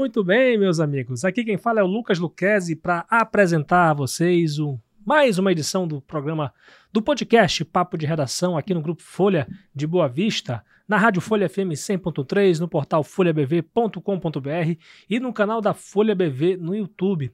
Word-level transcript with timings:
Muito 0.00 0.22
bem, 0.22 0.56
meus 0.56 0.78
amigos. 0.78 1.24
Aqui 1.24 1.42
quem 1.42 1.58
fala 1.58 1.80
é 1.80 1.82
o 1.82 1.86
Lucas 1.88 2.20
Luquezzi 2.20 2.76
para 2.76 3.04
apresentar 3.10 3.90
a 3.90 3.94
vocês 3.94 4.60
o, 4.60 4.78
mais 5.04 5.38
uma 5.38 5.50
edição 5.50 5.88
do 5.88 6.00
programa 6.00 6.54
do 6.92 7.02
podcast 7.02 7.64
Papo 7.64 7.98
de 7.98 8.06
Redação 8.06 8.56
aqui 8.56 8.72
no 8.72 8.80
Grupo 8.80 9.02
Folha 9.02 9.48
de 9.74 9.88
Boa 9.88 10.06
Vista, 10.06 10.64
na 10.86 10.96
Rádio 10.96 11.20
Folha 11.20 11.48
FM 11.48 11.74
100.3, 11.74 12.60
no 12.60 12.68
portal 12.68 13.02
folhabv.com.br 13.02 14.78
e 15.10 15.18
no 15.18 15.32
canal 15.32 15.60
da 15.60 15.74
Folha 15.74 16.14
BV 16.14 16.56
no 16.58 16.76
YouTube. 16.76 17.32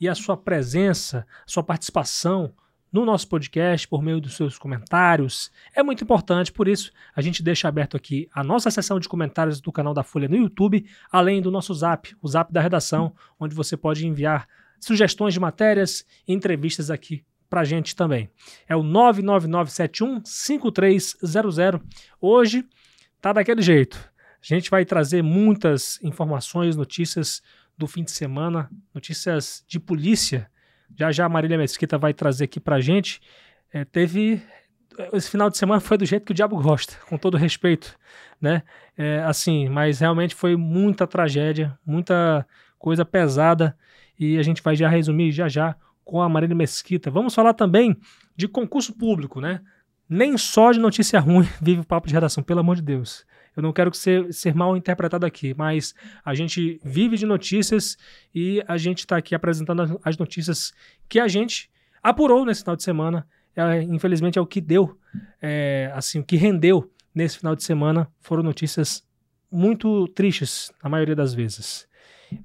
E 0.00 0.08
a 0.08 0.14
sua 0.14 0.38
presença, 0.38 1.26
sua 1.44 1.62
participação 1.62 2.50
no 2.92 3.04
nosso 3.04 3.28
podcast 3.28 3.86
por 3.88 4.02
meio 4.02 4.20
dos 4.20 4.36
seus 4.36 4.58
comentários. 4.58 5.50
É 5.74 5.82
muito 5.82 6.04
importante, 6.04 6.52
por 6.52 6.68
isso 6.68 6.92
a 7.14 7.20
gente 7.20 7.42
deixa 7.42 7.68
aberto 7.68 7.96
aqui 7.96 8.28
a 8.32 8.44
nossa 8.44 8.70
seção 8.70 8.98
de 8.98 9.08
comentários 9.08 9.60
do 9.60 9.72
canal 9.72 9.92
da 9.92 10.02
Folha 10.02 10.28
no 10.28 10.36
YouTube, 10.36 10.86
além 11.10 11.42
do 11.42 11.50
nosso 11.50 11.74
Zap, 11.74 12.16
o 12.22 12.28
Zap 12.28 12.52
da 12.52 12.60
redação, 12.60 13.14
onde 13.38 13.54
você 13.54 13.76
pode 13.76 14.06
enviar 14.06 14.48
sugestões 14.80 15.34
de 15.34 15.40
matérias 15.40 16.06
e 16.26 16.32
entrevistas 16.32 16.90
aqui 16.90 17.22
para 17.48 17.60
a 17.60 17.64
gente 17.64 17.94
também. 17.94 18.28
É 18.68 18.74
o 18.74 18.82
999715300. 18.82 21.80
Hoje 22.20 22.66
tá 23.20 23.32
daquele 23.32 23.62
jeito. 23.62 23.96
A 24.40 24.46
gente 24.54 24.68
vai 24.70 24.84
trazer 24.84 25.22
muitas 25.22 26.00
informações, 26.02 26.76
notícias 26.76 27.40
do 27.76 27.86
fim 27.86 28.02
de 28.04 28.10
semana, 28.10 28.70
notícias 28.94 29.62
de 29.66 29.78
polícia 29.78 30.50
já 30.94 31.10
já 31.12 31.26
a 31.26 31.28
Marília 31.28 31.58
Mesquita 31.58 31.98
vai 31.98 32.12
trazer 32.12 32.44
aqui 32.44 32.60
pra 32.60 32.80
gente. 32.80 33.20
É, 33.72 33.84
teve. 33.84 34.42
Esse 35.12 35.30
final 35.30 35.50
de 35.50 35.58
semana 35.58 35.80
foi 35.80 35.98
do 35.98 36.06
jeito 36.06 36.24
que 36.24 36.32
o 36.32 36.34
diabo 36.34 36.56
gosta, 36.62 36.94
com 37.08 37.18
todo 37.18 37.36
respeito, 37.36 37.98
né? 38.40 38.62
É, 38.96 39.18
assim, 39.24 39.68
mas 39.68 40.00
realmente 40.00 40.34
foi 40.34 40.56
muita 40.56 41.06
tragédia, 41.06 41.78
muita 41.84 42.46
coisa 42.78 43.04
pesada 43.04 43.76
e 44.18 44.38
a 44.38 44.42
gente 44.42 44.62
vai 44.62 44.74
já 44.74 44.88
resumir 44.88 45.32
já 45.32 45.48
já 45.48 45.76
com 46.02 46.22
a 46.22 46.28
Marília 46.28 46.56
Mesquita. 46.56 47.10
Vamos 47.10 47.34
falar 47.34 47.52
também 47.52 47.96
de 48.34 48.48
concurso 48.48 48.96
público, 48.96 49.40
né? 49.40 49.60
Nem 50.08 50.36
só 50.38 50.72
de 50.72 50.78
notícia 50.78 51.18
ruim 51.18 51.48
vive 51.60 51.80
o 51.80 51.86
papo 51.86 52.06
de 52.06 52.14
redação, 52.14 52.42
pelo 52.42 52.60
amor 52.60 52.76
de 52.76 52.82
Deus. 52.82 53.24
Eu 53.56 53.62
não 53.62 53.72
quero 53.72 53.92
ser, 53.94 54.32
ser 54.32 54.54
mal 54.54 54.76
interpretado 54.76 55.24
aqui, 55.24 55.54
mas 55.54 55.94
a 56.24 56.34
gente 56.34 56.78
vive 56.84 57.16
de 57.16 57.24
notícias 57.24 57.96
e 58.34 58.62
a 58.68 58.76
gente 58.76 59.00
está 59.00 59.16
aqui 59.16 59.34
apresentando 59.34 59.98
as 60.04 60.18
notícias 60.18 60.74
que 61.08 61.18
a 61.18 61.26
gente 61.26 61.70
apurou 62.02 62.44
nesse 62.44 62.60
final 62.60 62.76
de 62.76 62.82
semana. 62.82 63.26
É, 63.56 63.82
infelizmente 63.82 64.38
é 64.38 64.42
o 64.42 64.46
que 64.46 64.60
deu, 64.60 64.98
é, 65.40 65.90
assim, 65.94 66.18
o 66.18 66.24
que 66.24 66.36
rendeu 66.36 66.92
nesse 67.14 67.38
final 67.38 67.56
de 67.56 67.64
semana 67.64 68.06
foram 68.20 68.42
notícias 68.42 69.02
muito 69.50 70.06
tristes, 70.08 70.70
na 70.84 70.90
maioria 70.90 71.16
das 71.16 71.32
vezes. 71.32 71.88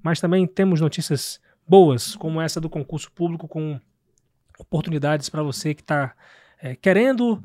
Mas 0.01 0.21
também 0.21 0.47
temos 0.47 0.79
notícias 0.79 1.41
boas, 1.67 2.15
como 2.15 2.39
essa 2.39 2.61
do 2.61 2.69
concurso 2.69 3.11
público, 3.11 3.49
com 3.49 3.77
oportunidades 4.57 5.27
para 5.27 5.43
você 5.43 5.73
que 5.73 5.81
está 5.81 6.15
é, 6.61 6.75
querendo 6.75 7.41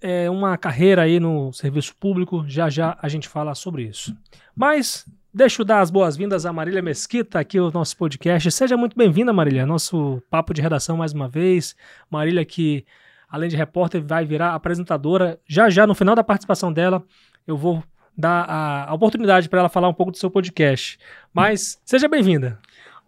é, 0.00 0.30
uma 0.30 0.56
carreira 0.56 1.02
aí 1.02 1.20
no 1.20 1.52
serviço 1.52 1.94
público, 1.96 2.44
já 2.48 2.70
já 2.70 2.96
a 3.00 3.08
gente 3.08 3.28
fala 3.28 3.54
sobre 3.54 3.82
isso. 3.82 4.16
Mas 4.54 5.06
deixa 5.32 5.60
eu 5.60 5.66
dar 5.66 5.80
as 5.80 5.90
boas-vindas 5.90 6.46
a 6.46 6.52
Marília 6.52 6.80
Mesquita 6.80 7.38
aqui 7.38 7.58
no 7.58 7.70
nosso 7.70 7.96
podcast. 7.96 8.50
Seja 8.50 8.76
muito 8.76 8.96
bem-vinda, 8.96 9.32
Marília, 9.32 9.66
nosso 9.66 10.22
papo 10.30 10.54
de 10.54 10.62
redação 10.62 10.96
mais 10.96 11.12
uma 11.12 11.28
vez. 11.28 11.76
Marília 12.10 12.44
que, 12.44 12.86
além 13.28 13.50
de 13.50 13.56
repórter, 13.56 14.02
vai 14.02 14.24
virar 14.24 14.54
apresentadora. 14.54 15.38
Já 15.46 15.68
já, 15.68 15.86
no 15.86 15.94
final 15.94 16.14
da 16.14 16.24
participação 16.24 16.72
dela, 16.72 17.04
eu 17.46 17.56
vou 17.56 17.84
dar 18.16 18.86
a 18.88 18.94
oportunidade 18.94 19.46
para 19.48 19.60
ela 19.60 19.68
falar 19.68 19.88
um 19.88 19.94
pouco 19.94 20.10
do 20.10 20.16
seu 20.16 20.30
podcast. 20.30 20.98
Mas 21.34 21.78
seja 21.84 22.08
bem-vinda. 22.08 22.58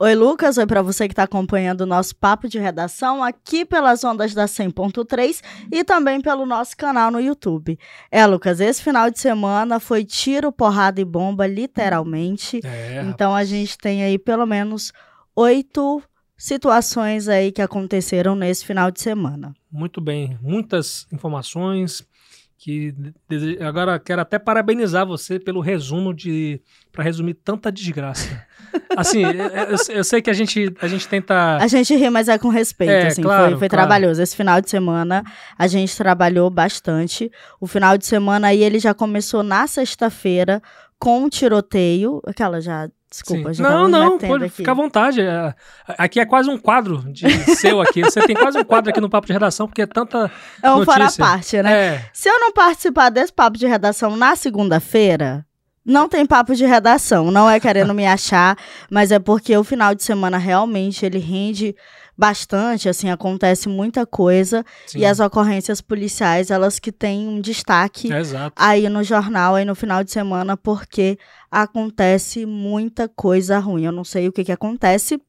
Oi, 0.01 0.15
Lucas. 0.15 0.57
Oi 0.57 0.65
para 0.65 0.81
você 0.81 1.09
que 1.09 1.13
está 1.13 1.25
acompanhando 1.25 1.81
o 1.81 1.87
nosso 1.87 2.15
papo 2.15 2.49
de 2.49 2.57
redação 2.57 3.21
aqui 3.21 3.65
pelas 3.65 4.05
ondas 4.05 4.33
da 4.33 4.45
100.3 4.45 5.43
e 5.73 5.83
também 5.83 6.21
pelo 6.21 6.47
nosso 6.47 6.77
canal 6.77 7.11
no 7.11 7.21
YouTube. 7.21 7.77
É, 8.09 8.25
Lucas, 8.25 8.61
esse 8.61 8.81
final 8.81 9.11
de 9.11 9.19
semana 9.19 9.81
foi 9.81 10.05
tiro, 10.05 10.53
porrada 10.53 11.01
e 11.01 11.05
bomba, 11.05 11.49
literalmente. 11.49 12.61
É, 12.63 13.03
então 13.09 13.35
a 13.35 13.43
gente 13.45 13.77
tem 13.77 14.05
aí 14.05 14.21
pelo 14.21 14.47
menos 14.47 14.93
oito 15.35 16.01
situações 16.37 17.27
aí 17.27 17.51
que 17.51 17.61
aconteceram 17.61 18.37
nesse 18.37 18.65
final 18.65 18.93
de 18.93 19.01
semana. 19.01 19.53
Muito 19.69 20.01
bem, 20.01 20.39
muitas 20.41 21.09
informações 21.11 22.07
que 22.57 22.95
agora 23.61 23.99
quero 23.99 24.23
até 24.23 24.39
parabenizar 24.39 25.05
você 25.05 25.41
pelo 25.41 25.61
resumo 25.61 26.15
de 26.15 26.61
para 26.93 27.03
resumir 27.03 27.35
tanta 27.35 27.73
desgraça. 27.73 28.47
Assim, 28.97 29.23
eu, 29.25 29.33
eu, 29.33 29.77
eu, 29.97 30.05
sei 30.05 30.21
que 30.21 30.31
a 30.31 30.33
gente 30.33 30.75
a 30.81 30.89
gente 30.89 31.07
tenta 31.07 31.57
A 31.57 31.67
gente 31.67 31.95
ri, 31.95 32.11
mas 32.11 32.29
é 32.29 32.39
com 32.39 32.49
respeito, 32.49 32.91
é, 32.91 33.07
assim, 33.09 33.23
claro, 33.23 33.51
foi, 33.51 33.59
foi 33.59 33.69
claro. 33.69 33.83
trabalhoso. 33.83 34.23
Esse 34.23 34.37
final 34.37 34.61
de 34.61 34.69
semana 34.71 35.23
a 35.57 35.67
gente 35.67 35.97
trabalhou 35.97 36.51
bastante. 36.51 37.31
O 37.61 37.67
final 37.67 37.97
de 37.97 38.07
semana 38.07 38.49
aí 38.49 38.63
ele 38.63 38.79
já 38.79 38.95
começou 38.95 39.43
na 39.43 39.67
sexta-feira 39.67 40.63
com 40.99 41.25
um 41.25 41.29
tiroteio, 41.29 42.21
aquela 42.27 42.61
já 42.61 42.89
Desculpa, 43.11 43.55
já 43.55 43.65
Não, 43.65 43.89
não, 43.89 44.19
pode 44.19 44.45
aqui. 44.45 44.57
ficar 44.57 44.73
à 44.73 44.75
vontade. 44.75 45.23
É, 45.23 45.55
aqui 45.97 46.21
é 46.21 46.27
quase 46.27 46.51
um 46.51 46.59
quadro 46.59 47.11
de 47.11 47.27
seu 47.57 47.81
aqui. 47.81 48.03
Você 48.03 48.21
tem 48.27 48.37
quase 48.37 48.59
um 48.59 48.65
quadro 48.65 48.91
aqui 48.91 49.01
no 49.01 49.09
papo 49.09 49.27
de 49.27 49.33
redação, 49.33 49.67
porque 49.67 49.83
é 49.83 49.87
tanta. 49.87 50.31
É 50.63 50.71
um 50.71 50.81
notícia. 50.81 50.93
fora 50.93 51.13
parte, 51.13 51.63
né? 51.63 51.73
É. 51.73 52.05
Se 52.13 52.29
eu 52.29 52.39
não 52.39 52.53
participar 52.53 53.09
desse 53.09 53.33
papo 53.33 53.57
de 53.57 53.67
redação 53.67 54.15
na 54.15 54.37
segunda-feira, 54.37 55.47
não 55.85 56.09
tem 56.09 56.27
papo 56.27 56.55
de 56.55 56.65
redação. 56.65 57.31
Não 57.31 57.49
é 57.49 57.59
querendo 57.59 57.95
me 57.95 58.07
achar, 58.07 58.57
mas 58.91 59.11
é 59.11 59.19
porque 59.19 59.57
o 59.57 59.65
final 59.65 59.95
de 59.95 60.03
semana 60.03 60.39
realmente 60.39 61.05
ele 61.05 61.19
rende 61.19 61.75
bastante, 62.19 62.89
assim, 62.89 63.09
acontece 63.09 63.69
muita 63.69 64.05
coisa 64.05 64.67
Sim. 64.89 64.99
e 64.99 65.07
as 65.07 65.21
ocorrências 65.21 65.81
policiais, 65.81 66.51
elas 66.51 66.81
que 66.81 66.91
têm 66.91 67.29
um 67.29 67.41
destaque 67.41 68.13
é 68.13 68.23
aí 68.57 68.89
no 68.89 69.05
jornal, 69.05 69.55
aí 69.55 69.65
no 69.65 69.77
final 69.77 70.03
de 70.03 70.11
semana, 70.11 70.57
porque 70.57 71.17
acontece 71.49 72.45
muita 72.45 73.09
coisa 73.09 73.61
ruim. 73.61 73.85
Eu 73.85 73.93
não 73.93 74.03
sei 74.03 74.27
o 74.27 74.33
que 74.33 74.43
que 74.43 74.51
acontece, 74.51 75.23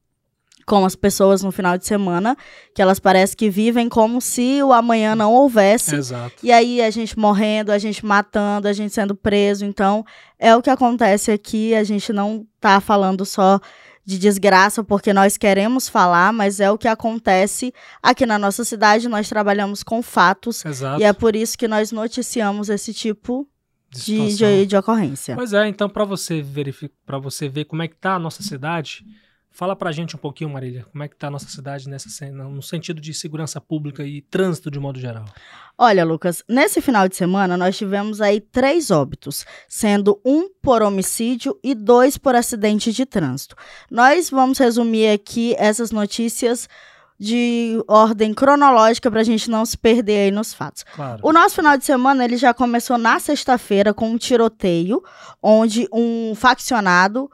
com 0.69 0.85
as 0.85 0.95
pessoas 0.95 1.41
no 1.41 1.51
final 1.51 1.79
de 1.79 1.87
semana, 1.87 2.37
que 2.75 2.81
elas 2.81 2.99
parecem 2.99 3.35
que 3.35 3.49
vivem 3.49 3.89
como 3.89 4.21
se 4.21 4.61
o 4.61 4.71
amanhã 4.71 5.15
não 5.15 5.33
houvesse. 5.33 5.95
Exato. 5.95 6.35
E 6.43 6.51
aí 6.51 6.79
a 6.79 6.91
gente 6.91 7.17
morrendo, 7.17 7.71
a 7.71 7.79
gente 7.79 8.05
matando, 8.05 8.67
a 8.67 8.73
gente 8.73 8.93
sendo 8.93 9.15
preso. 9.15 9.65
Então, 9.65 10.05
é 10.37 10.55
o 10.55 10.61
que 10.61 10.69
acontece 10.69 11.31
aqui. 11.31 11.73
A 11.73 11.83
gente 11.83 12.13
não 12.13 12.45
tá 12.61 12.79
falando 12.79 13.25
só 13.25 13.59
de 14.05 14.19
desgraça 14.19 14.83
porque 14.83 15.11
nós 15.11 15.37
queremos 15.37 15.89
falar, 15.89 16.31
mas 16.31 16.59
é 16.59 16.69
o 16.69 16.77
que 16.77 16.87
acontece 16.87 17.73
aqui 18.03 18.27
na 18.27 18.37
nossa 18.37 18.63
cidade. 18.63 19.09
Nós 19.09 19.27
trabalhamos 19.27 19.81
com 19.81 20.03
fatos 20.03 20.63
Exato. 20.63 21.01
e 21.01 21.03
é 21.03 21.11
por 21.11 21.35
isso 21.35 21.57
que 21.57 21.67
nós 21.67 21.91
noticiamos 21.91 22.69
esse 22.69 22.93
tipo 22.93 23.47
de, 23.89 24.35
de, 24.35 24.65
de 24.67 24.77
ocorrência. 24.77 25.35
Pois 25.35 25.51
é, 25.51 25.67
então 25.67 25.89
para 25.89 26.05
você 26.05 26.43
verificar, 26.43 26.93
para 27.07 27.17
você 27.17 27.49
ver 27.49 27.65
como 27.65 27.81
é 27.81 27.87
que 27.87 27.95
tá 27.95 28.13
a 28.13 28.19
nossa 28.19 28.43
cidade, 28.43 29.03
Fala 29.51 29.75
pra 29.75 29.91
gente 29.91 30.15
um 30.15 30.19
pouquinho, 30.19 30.49
Marília, 30.49 30.85
como 30.91 31.03
é 31.03 31.07
que 31.07 31.15
tá 31.15 31.27
a 31.27 31.31
nossa 31.31 31.49
cidade 31.49 31.89
nessa 31.89 32.31
no 32.31 32.61
sentido 32.61 33.01
de 33.01 33.13
segurança 33.13 33.59
pública 33.59 34.03
e 34.03 34.21
trânsito 34.21 34.71
de 34.71 34.79
modo 34.79 34.99
geral. 34.99 35.25
Olha, 35.77 36.05
Lucas, 36.05 36.43
nesse 36.47 36.81
final 36.81 37.09
de 37.09 37.15
semana 37.15 37.57
nós 37.57 37.77
tivemos 37.77 38.21
aí 38.21 38.39
três 38.39 38.91
óbitos, 38.91 39.45
sendo 39.67 40.19
um 40.23 40.49
por 40.61 40.81
homicídio 40.81 41.57
e 41.63 41.73
dois 41.73 42.17
por 42.17 42.35
acidente 42.35 42.93
de 42.93 43.05
trânsito. 43.05 43.55
Nós 43.89 44.29
vamos 44.29 44.57
resumir 44.57 45.09
aqui 45.09 45.55
essas 45.57 45.91
notícias 45.91 46.69
de 47.19 47.83
ordem 47.85 48.33
cronológica 48.33 49.11
para 49.11 49.19
a 49.19 49.25
gente 49.25 49.49
não 49.49 49.65
se 49.65 49.77
perder 49.77 50.25
aí 50.25 50.31
nos 50.31 50.53
fatos. 50.53 50.85
Claro. 50.95 51.19
O 51.21 51.33
nosso 51.33 51.55
final 51.55 51.77
de 51.77 51.83
semana 51.83 52.23
ele 52.23 52.37
já 52.37 52.53
começou 52.53 52.97
na 52.97 53.19
sexta-feira 53.19 53.93
com 53.93 54.09
um 54.09 54.17
tiroteio, 54.17 55.03
onde 55.43 55.87
um 55.91 56.33
faccionado 56.33 57.29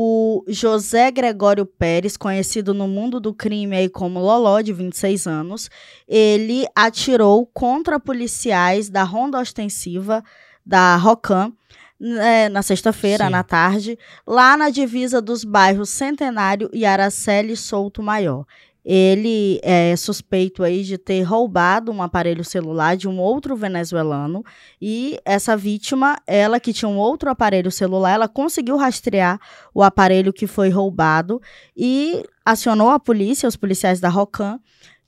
o 0.00 0.44
José 0.46 1.10
Gregório 1.10 1.66
Pérez, 1.66 2.16
conhecido 2.16 2.72
no 2.72 2.86
mundo 2.86 3.18
do 3.18 3.34
crime 3.34 3.76
aí 3.76 3.88
como 3.88 4.20
Loló, 4.20 4.60
de 4.60 4.72
26 4.72 5.26
anos, 5.26 5.68
ele 6.06 6.64
atirou 6.72 7.44
contra 7.44 7.98
policiais 7.98 8.88
da 8.88 9.02
Ronda 9.02 9.40
Ostensiva 9.40 10.22
da 10.64 10.94
Rocam 10.94 11.52
é, 12.00 12.48
na 12.48 12.62
sexta-feira, 12.62 13.28
na 13.28 13.42
tarde, 13.42 13.98
lá 14.24 14.56
na 14.56 14.70
divisa 14.70 15.20
dos 15.20 15.42
bairros 15.42 15.88
Centenário 15.88 16.70
e 16.72 16.86
Araceli 16.86 17.56
Souto 17.56 18.00
Maior. 18.00 18.46
Ele 18.84 19.60
é 19.62 19.94
suspeito 19.96 20.62
aí 20.62 20.82
de 20.82 20.96
ter 20.96 21.22
roubado 21.22 21.92
um 21.92 22.02
aparelho 22.02 22.44
celular 22.44 22.96
de 22.96 23.06
um 23.06 23.18
outro 23.18 23.54
venezuelano 23.54 24.42
e 24.80 25.18
essa 25.24 25.56
vítima, 25.56 26.16
ela 26.26 26.58
que 26.58 26.72
tinha 26.72 26.88
um 26.88 26.96
outro 26.96 27.28
aparelho 27.28 27.70
celular, 27.70 28.12
ela 28.12 28.28
conseguiu 28.28 28.76
rastrear 28.76 29.38
o 29.74 29.82
aparelho 29.82 30.32
que 30.32 30.46
foi 30.46 30.70
roubado 30.70 31.40
e 31.76 32.22
acionou 32.44 32.88
a 32.88 32.98
polícia, 32.98 33.48
os 33.48 33.56
policiais 33.56 34.00
da 34.00 34.08
Rocan, 34.08 34.58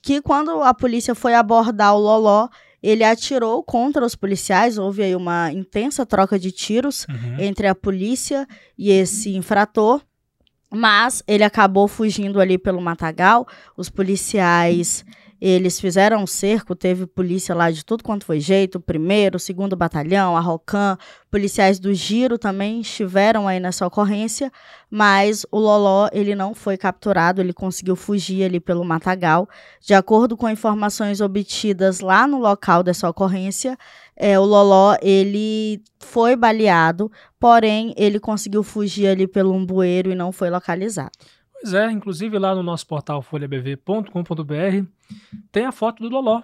que 0.03 0.21
quando 0.21 0.63
a 0.63 0.75
polícia 0.75 1.15
foi 1.15 1.35
abordar 1.35 1.95
o 1.95 1.99
Loló, 1.99 2.49
ele 2.83 3.05
atirou 3.05 3.63
contra 3.63 4.05
os 4.05 4.15
policiais, 4.15 4.79
houve 4.79 5.03
aí 5.03 5.15
uma 5.15 5.53
intensa 5.53 6.07
troca 6.07 6.39
de 6.39 6.51
tiros 6.51 7.07
uhum. 7.09 7.39
entre 7.39 7.67
a 7.67 7.75
polícia 7.75 8.47
e 8.77 8.91
esse 8.91 9.37
infrator. 9.37 10.01
Mas 10.71 11.23
ele 11.27 11.43
acabou 11.43 11.89
fugindo 11.89 12.41
ali 12.41 12.57
pelo 12.57 12.81
matagal. 12.81 13.47
Os 13.77 13.91
policiais 13.91 15.05
eles 15.41 15.81
fizeram 15.81 16.23
um 16.23 16.27
cerco, 16.27 16.77
teve 16.77 17.07
polícia 17.07 17.55
lá 17.55 17.71
de 17.71 17.83
tudo 17.83 18.05
quanto 18.05 18.27
foi 18.27 18.41
jeito, 18.41 18.77
o 18.77 18.81
primeiro, 18.81 19.39
o 19.39 19.41
segundo 19.41 19.75
batalhão, 19.75 20.37
a 20.37 20.41
Rocan, 20.41 20.99
policiais 21.31 21.79
do 21.79 21.95
Giro 21.95 22.37
também 22.37 22.83
estiveram 22.83 23.49
aí 23.49 23.59
nessa 23.59 23.87
ocorrência, 23.87 24.53
mas 24.91 25.47
o 25.51 25.59
Loló, 25.59 26.11
ele 26.13 26.35
não 26.35 26.55
foi 26.55 26.77
capturado, 26.77 27.41
ele 27.41 27.55
conseguiu 27.55 27.97
fugir 27.97 28.45
ali 28.45 28.61
pelo 28.61 28.85
Matagal. 28.85 29.49
De 29.81 29.95
acordo 29.95 30.37
com 30.37 30.47
informações 30.47 31.23
obtidas 31.23 32.01
lá 32.01 32.27
no 32.27 32.39
local 32.39 32.83
dessa 32.83 33.09
ocorrência, 33.09 33.79
é, 34.23 34.39
o 34.39 34.45
Loló, 34.45 34.97
ele 35.01 35.83
foi 35.99 36.37
baleado, 36.37 37.11
porém, 37.39 37.95
ele 37.97 38.21
conseguiu 38.21 38.63
fugir 38.63 39.07
ali 39.07 39.27
pelo 39.27 39.55
um 39.55 39.65
bueiro 39.65 40.13
e 40.13 40.15
não 40.15 40.31
foi 40.31 40.51
localizado. 40.51 41.13
Pois 41.55 41.73
é, 41.73 41.91
inclusive 41.91 42.39
lá 42.39 42.55
no 42.55 42.63
nosso 42.63 42.87
portal 42.87 43.23
folhabv.com.br 43.23 44.87
tem 45.51 45.65
a 45.65 45.73
foto 45.73 46.03
do 46.03 46.11
Loló. 46.11 46.43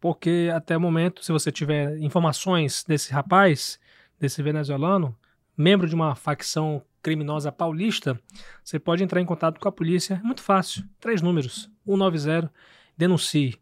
Porque 0.00 0.50
até 0.54 0.76
o 0.76 0.80
momento, 0.80 1.24
se 1.24 1.32
você 1.32 1.50
tiver 1.50 1.98
informações 1.98 2.84
desse 2.86 3.12
rapaz, 3.12 3.78
desse 4.18 4.40
venezuelano, 4.40 5.14
membro 5.56 5.88
de 5.88 5.94
uma 5.96 6.14
facção 6.14 6.80
criminosa 7.02 7.50
paulista, 7.50 8.18
você 8.62 8.78
pode 8.78 9.02
entrar 9.02 9.20
em 9.20 9.26
contato 9.26 9.58
com 9.58 9.68
a 9.68 9.72
polícia. 9.72 10.20
É 10.22 10.26
muito 10.26 10.42
fácil. 10.42 10.84
Três 11.00 11.20
números: 11.20 11.68
190, 11.84 12.50
denuncie. 12.96 13.58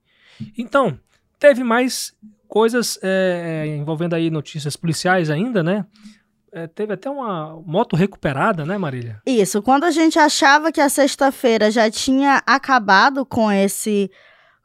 Então, 0.57 1.01
teve 1.39 1.63
mais 1.63 2.15
coisas 2.47 2.99
é, 3.03 3.67
envolvendo 3.79 4.15
aí 4.15 4.31
notícias 4.31 4.77
policiais 4.77 5.31
ainda, 5.31 5.63
né? 5.63 5.85
é, 6.53 6.67
teve 6.67 6.93
até 6.95 7.09
uma 7.11 7.61
moto 7.65 7.97
recuperada, 7.97 8.65
né, 8.65 8.79
Marília? 8.79 9.21
Isso. 9.27 9.63
Quando 9.63 9.85
a 9.85 9.91
gente 9.91 10.19
achava 10.19 10.73
que 10.73 10.81
a 10.81 10.89
sexta-feira 10.89 11.71
já 11.71 11.91
tinha 11.91 12.43
acabado 12.47 13.25
com 13.25 13.51
esse. 13.51 14.11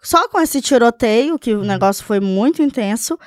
Só 0.02 0.28
com 0.28 0.40
esse 0.40 0.62
tiroteio, 0.62 1.40
que 1.40 1.54
o 1.54 1.60
uhum. 1.60 1.66
negócio 1.66 2.04
foi 2.04 2.20
muito 2.20 2.62
intenso, 2.62 3.18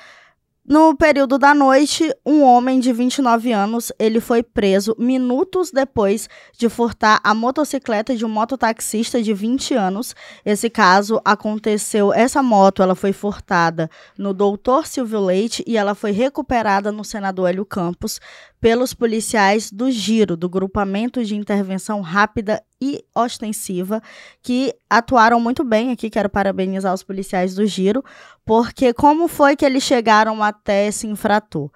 no 0.68 0.96
período 0.96 1.38
da 1.38 1.54
noite, 1.54 2.12
um 2.24 2.42
homem 2.42 2.80
de 2.80 2.92
29 2.92 3.52
anos, 3.52 3.92
ele 4.00 4.18
foi 4.18 4.42
preso 4.42 4.96
minutos 4.98 5.70
depois 5.70 6.28
de 6.58 6.68
furtar 6.68 7.20
a 7.22 7.32
motocicleta 7.32 8.16
de 8.16 8.24
um 8.24 8.28
mototaxista 8.28 9.22
de 9.22 9.32
20 9.32 9.74
anos. 9.74 10.12
Esse 10.44 10.68
caso 10.68 11.20
aconteceu, 11.24 12.12
essa 12.12 12.42
moto, 12.42 12.82
ela 12.82 12.96
foi 12.96 13.12
furtada 13.12 13.88
no 14.18 14.34
Doutor 14.34 14.88
Silvio 14.88 15.20
Leite 15.20 15.62
e 15.68 15.76
ela 15.76 15.94
foi 15.94 16.10
recuperada 16.10 16.90
no 16.90 17.04
senador 17.04 17.48
Hélio 17.48 17.64
Campos 17.64 18.20
pelos 18.66 18.92
policiais 18.92 19.70
do 19.70 19.92
Giro, 19.92 20.36
do 20.36 20.48
Grupamento 20.48 21.24
de 21.24 21.36
Intervenção 21.36 22.00
Rápida 22.00 22.60
e 22.82 23.04
Ostensiva, 23.14 24.02
que 24.42 24.74
atuaram 24.90 25.38
muito 25.38 25.62
bem 25.62 25.92
aqui. 25.92 26.10
Quero 26.10 26.28
parabenizar 26.28 26.92
os 26.92 27.04
policiais 27.04 27.54
do 27.54 27.64
Giro, 27.64 28.02
porque 28.44 28.92
como 28.92 29.28
foi 29.28 29.54
que 29.54 29.64
eles 29.64 29.84
chegaram 29.84 30.42
até 30.42 30.88
esse 30.88 31.06
infrator? 31.06 31.70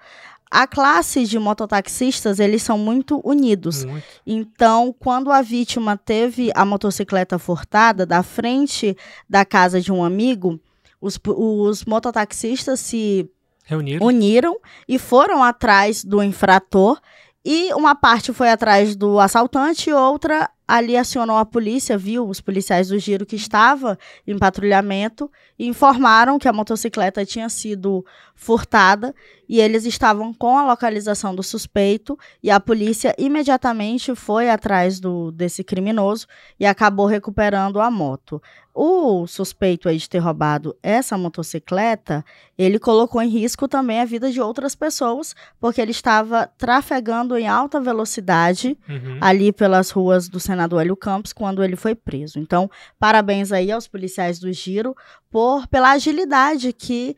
A 0.51 0.67
classe 0.67 1.25
de 1.25 1.39
mototaxistas, 1.39 2.41
eles 2.41 2.61
são 2.61 2.77
muito 2.77 3.21
unidos. 3.23 3.85
Muito. 3.85 4.05
Então, 4.27 4.93
quando 4.99 5.31
a 5.31 5.41
vítima 5.41 5.95
teve 5.95 6.51
a 6.53 6.65
motocicleta 6.65 7.39
furtada 7.39 8.05
da 8.05 8.21
frente 8.21 8.97
da 9.29 9.45
casa 9.45 9.79
de 9.79 9.93
um 9.93 10.03
amigo, 10.03 10.59
os, 10.99 11.17
os 11.25 11.85
mototaxistas 11.85 12.81
se 12.81 13.31
Reuniram. 13.71 14.05
uniram 14.05 14.59
e 14.87 14.99
foram 14.99 15.41
atrás 15.41 16.03
do 16.03 16.21
infrator. 16.21 16.99
E 17.43 17.73
uma 17.73 17.95
parte 17.95 18.31
foi 18.31 18.49
atrás 18.49 18.95
do 18.95 19.19
assaltante 19.19 19.89
e 19.89 19.93
outra 19.93 20.47
ali 20.67 20.95
acionou 20.95 21.37
a 21.37 21.45
polícia, 21.45 21.97
viu 21.97 22.27
os 22.29 22.39
policiais 22.39 22.89
do 22.89 22.99
giro 22.99 23.25
que 23.25 23.35
estava 23.35 23.97
em 24.27 24.37
patrulhamento 24.37 25.29
e 25.57 25.67
informaram 25.67 26.37
que 26.37 26.47
a 26.47 26.53
motocicleta 26.53 27.25
tinha 27.25 27.49
sido 27.49 28.05
furtada 28.35 29.13
e 29.51 29.59
eles 29.59 29.85
estavam 29.85 30.33
com 30.33 30.57
a 30.57 30.65
localização 30.65 31.35
do 31.35 31.43
suspeito 31.43 32.17
e 32.41 32.49
a 32.49 32.57
polícia 32.57 33.13
imediatamente 33.17 34.15
foi 34.15 34.49
atrás 34.49 34.97
do 34.97 35.29
desse 35.29 35.61
criminoso 35.61 36.25
e 36.57 36.65
acabou 36.65 37.05
recuperando 37.05 37.81
a 37.81 37.91
moto. 37.91 38.41
O 38.73 39.27
suspeito 39.27 39.89
aí 39.89 39.97
de 39.97 40.09
ter 40.09 40.19
roubado 40.19 40.73
essa 40.81 41.17
motocicleta, 41.17 42.23
ele 42.57 42.79
colocou 42.79 43.21
em 43.21 43.27
risco 43.27 43.67
também 43.67 43.99
a 43.99 44.05
vida 44.05 44.31
de 44.31 44.39
outras 44.39 44.73
pessoas, 44.73 45.35
porque 45.59 45.81
ele 45.81 45.91
estava 45.91 46.49
trafegando 46.57 47.37
em 47.37 47.45
alta 47.45 47.81
velocidade 47.81 48.77
uhum. 48.87 49.17
ali 49.19 49.51
pelas 49.51 49.89
ruas 49.89 50.29
do 50.29 50.39
senador 50.39 50.79
Hélio 50.79 50.95
Campos 50.95 51.33
quando 51.33 51.61
ele 51.61 51.75
foi 51.75 51.93
preso. 51.93 52.39
Então, 52.39 52.71
parabéns 52.97 53.51
aí 53.51 53.69
aos 53.69 53.85
policiais 53.85 54.39
do 54.39 54.49
Giro 54.53 54.95
por 55.29 55.67
pela 55.67 55.91
agilidade 55.91 56.71
que 56.71 57.17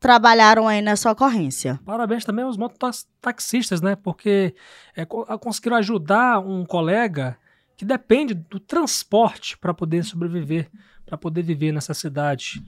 trabalharam 0.00 0.66
aí 0.66 0.80
nessa 0.80 1.12
ocorrência. 1.12 1.78
Parabéns 1.84 2.24
também 2.24 2.44
aos 2.44 2.56
mototaxistas, 2.56 3.82
né? 3.82 3.94
Porque 3.94 4.54
é, 4.96 5.04
conseguiram 5.04 5.76
ajudar 5.76 6.40
um 6.40 6.64
colega 6.64 7.36
que 7.76 7.84
depende 7.84 8.34
do 8.34 8.58
transporte 8.58 9.56
para 9.58 9.74
poder 9.74 10.02
sobreviver, 10.02 10.70
para 11.04 11.18
poder 11.18 11.42
viver 11.42 11.72
nessa 11.72 11.92
cidade. 11.92 12.64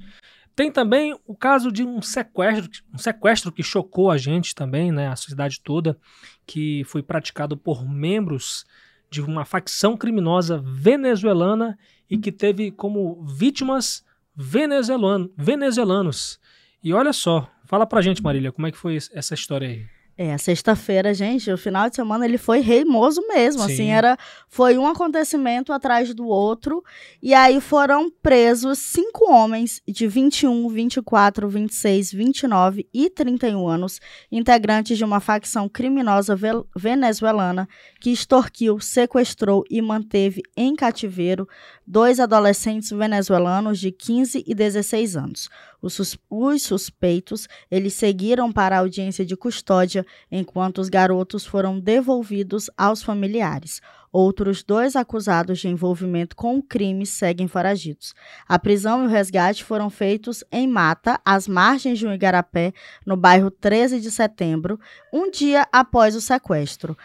Tem 0.55 0.70
também 0.70 1.19
o 1.26 1.34
caso 1.34 1.73
de 1.73 1.82
um 1.82 2.02
sequestro, 2.02 2.70
um 2.93 2.99
sequestro 2.99 3.50
que 3.50 3.62
chocou 3.62 4.11
a 4.11 4.19
gente 4.19 4.55
também, 4.55 4.93
né, 4.93 5.08
a 5.08 5.17
sociedade 5.17 5.61
toda, 5.62 5.99
que 6.46 6.85
foi 6.85 7.02
praticado 7.02 7.56
por 7.56 7.88
membros 7.88 8.67
de 9.11 9.23
uma 9.23 9.46
facção 9.46 9.96
criminosa 9.96 10.58
venezuelana 10.58 11.78
e 12.11 12.19
que 12.19 12.31
teve 12.31 12.70
como 12.70 13.25
vítimas 13.25 14.05
venezuelano, 14.35 15.32
venezuelanos. 15.37 16.38
E 16.82 16.93
olha 16.93 17.12
só, 17.12 17.49
fala 17.64 17.87
pra 17.87 18.02
gente, 18.02 18.23
Marília, 18.23 18.50
como 18.50 18.67
é 18.67 18.73
que 18.73 18.79
foi 18.79 18.96
essa 18.96 19.34
história 19.34 19.69
aí? 19.69 19.87
É, 20.17 20.37
sexta-feira, 20.37 21.14
gente, 21.14 21.50
o 21.50 21.56
final 21.56 21.88
de 21.88 21.96
semana 21.96 22.26
ele 22.26 22.37
foi 22.37 22.61
reimoso 22.61 23.23
mesmo, 23.29 23.62
assim, 23.62 23.76
Sim. 23.76 23.82
assim, 23.82 23.90
era 23.93 24.19
foi 24.46 24.76
um 24.76 24.87
acontecimento 24.87 25.73
atrás 25.73 26.12
do 26.12 26.26
outro, 26.26 26.84
e 27.23 27.32
aí 27.32 27.62
foram 27.62 28.11
presos 28.23 28.79
cinco 28.79 29.32
homens 29.32 29.81
de 29.88 30.06
21, 30.06 30.69
24, 30.69 31.49
26, 31.49 32.12
29 32.12 32.87
e 32.93 33.08
31 33.08 33.67
anos, 33.67 34.00
integrantes 34.31 34.99
de 34.99 35.05
uma 35.05 35.19
facção 35.19 35.67
criminosa 35.67 36.38
venezuelana 36.76 37.67
que 37.99 38.11
extorquiu, 38.11 38.78
sequestrou 38.81 39.64
e 39.70 39.81
manteve 39.81 40.43
em 40.55 40.76
cativeiro 40.76 41.49
dois 41.87 42.21
adolescentes 42.21 42.90
venezuelanos 42.90 43.78
de 43.80 43.90
15 43.90 44.45
e 44.47 44.54
16 44.54 45.16
anos. 45.16 45.49
Os, 45.83 45.95
sus 45.95 46.17
os 46.31 46.62
suspeitos, 46.62 47.49
eles 47.69 47.95
seguiram 47.95 48.53
para 48.53 48.77
a 48.77 48.79
audiência 48.79 49.27
de 49.27 49.37
custódia, 49.37 50.07
enquanto 50.31 50.79
os 50.79 50.89
garotos 50.89 51.45
foram 51.45 51.81
devolvidos 51.81 52.71
aos 52.77 53.03
familiares. 53.03 53.83
Outros 54.12 54.62
dois 54.62 54.95
acusados 54.95 55.59
de 55.59 55.69
envolvimento 55.69 56.37
com 56.37 56.59
o 56.59 56.62
crime 56.62 57.05
seguem 57.05 57.49
foragidos. 57.49 58.15
A 58.47 58.59
prisão 58.59 59.03
e 59.03 59.07
o 59.07 59.09
resgate 59.09 59.65
foram 59.65 59.91
feitos 59.91 60.45
em 60.53 60.69
Mata, 60.69 61.19
às 61.25 61.49
margens 61.49 61.99
de 61.99 62.07
um 62.07 62.12
igarapé, 62.12 62.73
no 63.05 63.17
bairro 63.17 63.51
13 63.51 64.01
de 64.01 64.11
setembro, 64.11 64.79
um 65.12 65.31
dia 65.31 65.67
após 65.73 66.15
o 66.15 66.21
sequestro. 66.21 66.97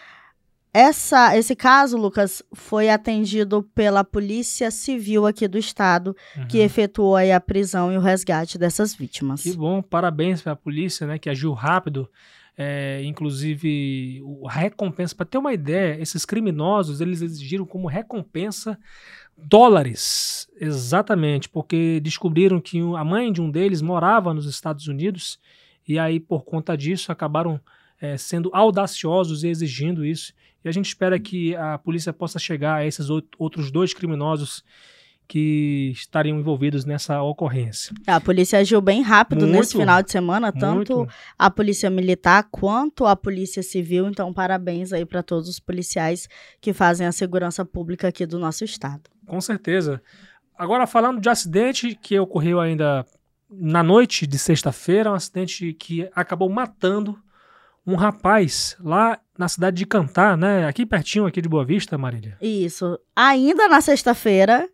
Essa, 0.74 1.36
esse 1.38 1.56
caso, 1.56 1.98
Lucas, 1.98 2.44
foi 2.54 2.90
atendido 2.90 3.64
pela 3.74 4.04
Polícia 4.04 4.70
Civil 4.70 5.26
aqui 5.26 5.48
do 5.48 5.58
Estado, 5.58 6.16
uhum. 6.36 6.48
que 6.48 6.60
efetuou 6.60 7.16
a 7.18 7.40
prisão 7.40 7.92
e 7.92 7.98
o 7.98 8.02
resgate 8.02 8.58
dessas 8.58 8.94
vítimas. 8.94 9.42
Que 9.42 9.54
bom, 9.54 9.82
parabéns 9.82 10.42
para 10.42 10.52
a 10.52 10.56
polícia, 10.56 11.08
né, 11.08 11.18
que 11.18 11.30
agiu 11.30 11.54
rápido. 11.54 12.10
É, 12.60 13.02
inclusive, 13.04 14.24
a 14.46 14.52
recompensa, 14.52 15.16
para 15.16 15.28
ter 15.28 15.38
uma 15.38 15.54
ideia, 15.54 16.02
esses 16.02 16.26
criminosos, 16.26 17.02
eles 17.02 17.22
exigiram 17.22 17.66
como 17.66 17.88
recompensa 17.88 18.78
dólares, 19.38 20.50
exatamente, 20.60 21.48
porque 21.48 22.00
descobriram 22.00 22.60
que 22.60 22.80
a 22.98 23.04
mãe 23.04 23.32
de 23.32 23.42
um 23.42 23.52
deles 23.52 23.82
morava 23.82 24.34
nos 24.34 24.48
Estados 24.48 24.88
Unidos 24.88 25.40
e 25.88 25.98
aí, 25.98 26.20
por 26.20 26.44
conta 26.44 26.76
disso, 26.76 27.12
acabaram 27.12 27.62
é, 28.02 28.18
sendo 28.18 28.50
audaciosos 28.54 29.44
e 29.44 29.48
exigindo 29.48 30.06
isso. 30.06 30.34
E 30.64 30.70
a 30.70 30.72
gente 30.72 30.88
espera 30.88 31.20
que 31.20 31.56
a 31.56 31.78
polícia 31.78 32.12
possa 32.12 32.40
chegar 32.40 32.76
a 32.76 32.86
esses 32.86 33.10
outros 33.38 33.72
dois 33.72 33.94
criminosos 33.94 34.64
que 35.28 35.92
estariam 35.94 36.40
envolvidos 36.40 36.86
nessa 36.86 37.22
ocorrência. 37.22 37.94
A 38.08 38.20
polícia 38.20 38.60
agiu 38.60 38.80
bem 38.80 39.02
rápido 39.02 39.42
muito, 39.42 39.58
nesse 39.58 39.78
final 39.78 40.02
de 40.02 40.10
semana, 40.10 40.54
tanto 40.54 40.96
muito. 40.96 41.14
a 41.38 41.50
polícia 41.50 41.90
militar 41.90 42.48
quanto 42.50 43.06
a 43.06 43.16
polícia 43.16 43.62
civil. 43.62 44.08
Então, 44.08 44.34
parabéns 44.34 44.94
aí 44.94 45.06
para 45.06 45.22
todos 45.22 45.50
os 45.50 45.60
policiais 45.60 46.30
que 46.62 46.72
fazem 46.72 47.06
a 47.06 47.12
segurança 47.12 47.66
pública 47.66 48.08
aqui 48.08 48.26
do 48.26 48.40
nosso 48.40 48.64
estado. 48.64 49.04
Com 49.26 49.42
certeza. 49.42 50.02
Agora, 50.58 50.88
falando 50.88 51.20
de 51.20 51.30
acidente 51.30 51.94
que 52.02 52.18
ocorreu 52.18 52.60
ainda 52.62 53.06
na 53.50 53.84
noite 53.84 54.26
de 54.26 54.40
sexta-feira, 54.40 55.12
um 55.12 55.16
acidente 55.16 55.74
que 55.74 56.10
acabou 56.16 56.50
matando 56.50 57.20
um 57.88 57.96
rapaz 57.96 58.76
lá 58.84 59.18
na 59.38 59.48
cidade 59.48 59.78
de 59.78 59.86
Cantar, 59.86 60.36
né? 60.38 60.68
Aqui 60.68 60.86
pertinho, 60.86 61.26
aqui 61.26 61.42
de 61.42 61.48
Boa 61.48 61.64
Vista, 61.64 61.98
Marília. 61.98 62.38
Isso. 62.42 63.00
Ainda 63.16 63.68
na 63.70 63.80
sexta-feira, 63.80 64.68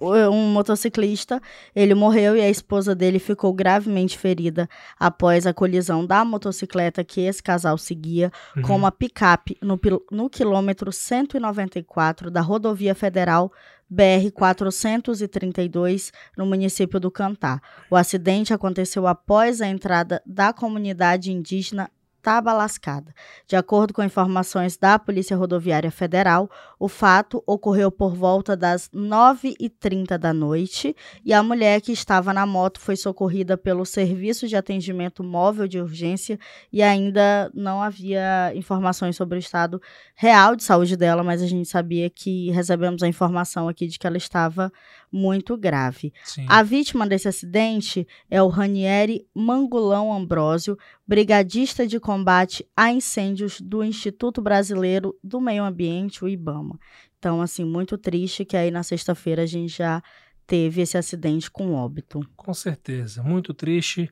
um 0.00 0.52
motociclista, 0.52 1.40
ele 1.74 1.94
morreu 1.94 2.36
e 2.36 2.40
a 2.42 2.50
esposa 2.50 2.94
dele 2.94 3.18
ficou 3.18 3.52
gravemente 3.54 4.18
ferida 4.18 4.68
após 5.00 5.46
a 5.46 5.54
colisão 5.54 6.04
da 6.04 6.22
motocicleta 6.24 7.02
que 7.02 7.22
esse 7.22 7.42
casal 7.42 7.78
seguia 7.78 8.30
Uhum. 8.54 8.62
com 8.62 8.76
uma 8.76 8.92
picape 8.92 9.56
no, 9.62 9.80
no 10.10 10.28
quilômetro 10.28 10.92
194 10.92 12.30
da 12.30 12.42
rodovia 12.42 12.94
federal 12.94 13.50
BR 13.88 14.30
432 14.34 16.12
no 16.36 16.44
município 16.44 16.98
do 17.00 17.10
Cantá. 17.10 17.60
O 17.90 17.96
acidente 17.96 18.52
aconteceu 18.52 19.06
após 19.06 19.60
a 19.62 19.66
entrada 19.68 20.20
da 20.26 20.52
comunidade 20.52 21.32
indígena 21.32 21.90
Tabalascada. 22.26 23.14
De 23.46 23.54
acordo 23.54 23.94
com 23.94 24.02
informações 24.02 24.76
da 24.76 24.98
Polícia 24.98 25.36
Rodoviária 25.36 25.92
Federal, 25.92 26.50
o 26.76 26.88
fato 26.88 27.40
ocorreu 27.46 27.88
por 27.88 28.16
volta 28.16 28.56
das 28.56 28.90
9h30 28.92 30.18
da 30.18 30.34
noite 30.34 30.92
e 31.24 31.32
a 31.32 31.40
mulher 31.40 31.80
que 31.80 31.92
estava 31.92 32.34
na 32.34 32.44
moto 32.44 32.80
foi 32.80 32.96
socorrida 32.96 33.56
pelo 33.56 33.86
Serviço 33.86 34.48
de 34.48 34.56
Atendimento 34.56 35.22
Móvel 35.22 35.68
de 35.68 35.80
Urgência 35.80 36.36
e 36.72 36.82
ainda 36.82 37.48
não 37.54 37.80
havia 37.80 38.52
informações 38.56 39.14
sobre 39.14 39.38
o 39.38 39.38
estado 39.38 39.80
real 40.16 40.56
de 40.56 40.64
saúde 40.64 40.96
dela, 40.96 41.22
mas 41.22 41.40
a 41.40 41.46
gente 41.46 41.68
sabia 41.68 42.10
que 42.10 42.50
recebemos 42.50 43.04
a 43.04 43.06
informação 43.06 43.68
aqui 43.68 43.86
de 43.86 44.00
que 44.00 44.06
ela 44.06 44.16
estava 44.16 44.72
muito 45.10 45.56
grave. 45.56 46.12
Sim. 46.24 46.46
A 46.48 46.62
vítima 46.62 47.06
desse 47.06 47.28
acidente 47.28 48.06
é 48.30 48.42
o 48.42 48.48
Ranieri 48.48 49.26
Mangulão 49.34 50.12
Ambrósio, 50.12 50.76
brigadista 51.06 51.86
de 51.86 51.98
combate 51.98 52.66
a 52.76 52.92
incêndios 52.92 53.60
do 53.60 53.82
Instituto 53.82 54.42
Brasileiro 54.42 55.16
do 55.22 55.40
Meio 55.40 55.64
Ambiente, 55.64 56.24
o 56.24 56.28
IBAMA. 56.28 56.78
Então, 57.18 57.40
assim, 57.40 57.64
muito 57.64 57.96
triste 57.96 58.44
que 58.44 58.56
aí 58.56 58.70
na 58.70 58.82
sexta-feira 58.82 59.42
a 59.42 59.46
gente 59.46 59.78
já 59.78 60.02
teve 60.46 60.80
esse 60.80 60.96
acidente 60.96 61.50
com 61.50 61.74
óbito. 61.74 62.20
Com 62.36 62.54
certeza, 62.54 63.22
muito 63.22 63.52
triste. 63.52 64.10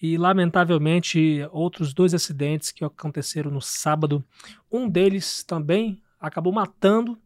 E, 0.00 0.16
lamentavelmente, 0.16 1.46
outros 1.52 1.94
dois 1.94 2.14
acidentes 2.14 2.70
que 2.72 2.84
aconteceram 2.84 3.50
no 3.50 3.60
sábado. 3.60 4.24
Um 4.70 4.88
deles 4.88 5.42
também 5.44 6.02
acabou 6.20 6.52
matando 6.52 7.18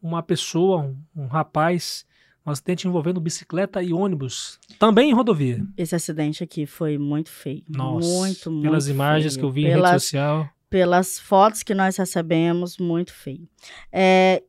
uma 0.00 0.22
pessoa, 0.22 0.82
um, 0.82 0.96
um 1.14 1.26
rapaz, 1.26 2.06
um 2.48 2.52
acidente 2.52 2.86
envolvendo 2.88 3.20
bicicleta 3.20 3.82
e 3.82 3.92
ônibus, 3.92 4.58
também 4.78 5.10
em 5.10 5.14
rodovia. 5.14 5.64
Esse 5.76 5.94
acidente 5.94 6.42
aqui 6.42 6.66
foi 6.66 6.98
muito 6.98 7.30
feio. 7.30 7.62
Nossa, 7.68 8.08
muito, 8.08 8.50
muito 8.50 8.62
pelas 8.62 8.88
imagens 8.88 9.34
feio. 9.34 9.40
que 9.40 9.46
eu 9.46 9.50
vi 9.50 9.60
em 9.62 9.64
rede 9.68 9.76
Pelas 9.76 10.02
social. 10.02 10.48
pelas 10.70 11.18
fotos 11.18 11.62
que 11.62 11.74
nós 11.74 11.96
recebemos, 11.96 12.78
muito 12.78 13.12
feio. 13.12 13.48
É, 13.92 14.42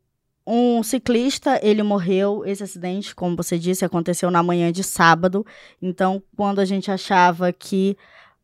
um 0.45 0.81
ciclista, 0.81 1.59
ele 1.61 1.83
morreu, 1.83 2.43
esse 2.45 2.63
acidente, 2.63 3.13
como 3.13 3.35
você 3.35 3.59
disse, 3.59 3.85
aconteceu 3.85 4.31
na 4.31 4.41
manhã 4.41 4.71
de 4.71 4.83
sábado. 4.83 5.45
Então, 5.81 6.23
quando 6.35 6.59
a 6.59 6.65
gente 6.65 6.89
achava 6.89 7.53
que 7.53 7.95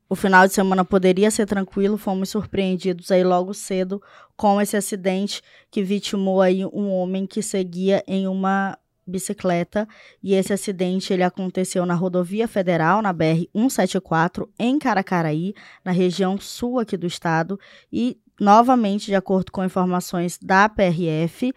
o 0.08 0.16
final 0.16 0.46
de 0.48 0.54
semana 0.54 0.86
poderia 0.86 1.32
ser 1.32 1.48
tranquilo, 1.48 1.98
fomos 1.98 2.30
surpreendidos 2.30 3.10
aí 3.10 3.24
logo 3.24 3.56
cedo 3.56 4.00
com 4.38 4.62
esse 4.62 4.78
acidente 4.78 5.42
que 5.72 5.82
vitimou 5.82 6.42
aí 6.42 6.64
um 6.64 6.92
homem 6.92 7.26
que 7.26 7.42
seguia 7.42 8.04
em 8.08 8.28
uma 8.28 8.78
bicicleta 9.06 9.88
e 10.22 10.34
esse 10.34 10.54
acidente 10.54 11.14
ele 11.14 11.24
aconteceu 11.24 11.86
na 11.86 11.94
rodovia 11.94 12.48
federal 12.48 13.02
na 13.02 13.14
BR 13.14 13.48
174 13.54 14.50
em 14.58 14.80
Caracaraí 14.80 15.54
na 15.84 15.92
região 15.92 16.40
sul 16.40 16.80
aqui 16.80 16.98
do 16.98 17.06
estado 17.06 17.60
e 17.92 18.18
novamente 18.40 19.06
de 19.06 19.16
acordo 19.16 19.52
com 19.52 19.64
informações 19.64 20.38
da 20.42 20.68
PRF 20.68 21.54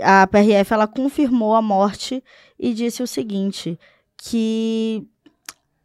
a 0.00 0.26
PRF 0.26 0.72
ela 0.72 0.86
confirmou 0.86 1.54
a 1.54 1.62
morte 1.62 2.24
e 2.58 2.72
disse 2.72 3.02
o 3.02 3.06
seguinte 3.06 3.78
que 4.16 5.06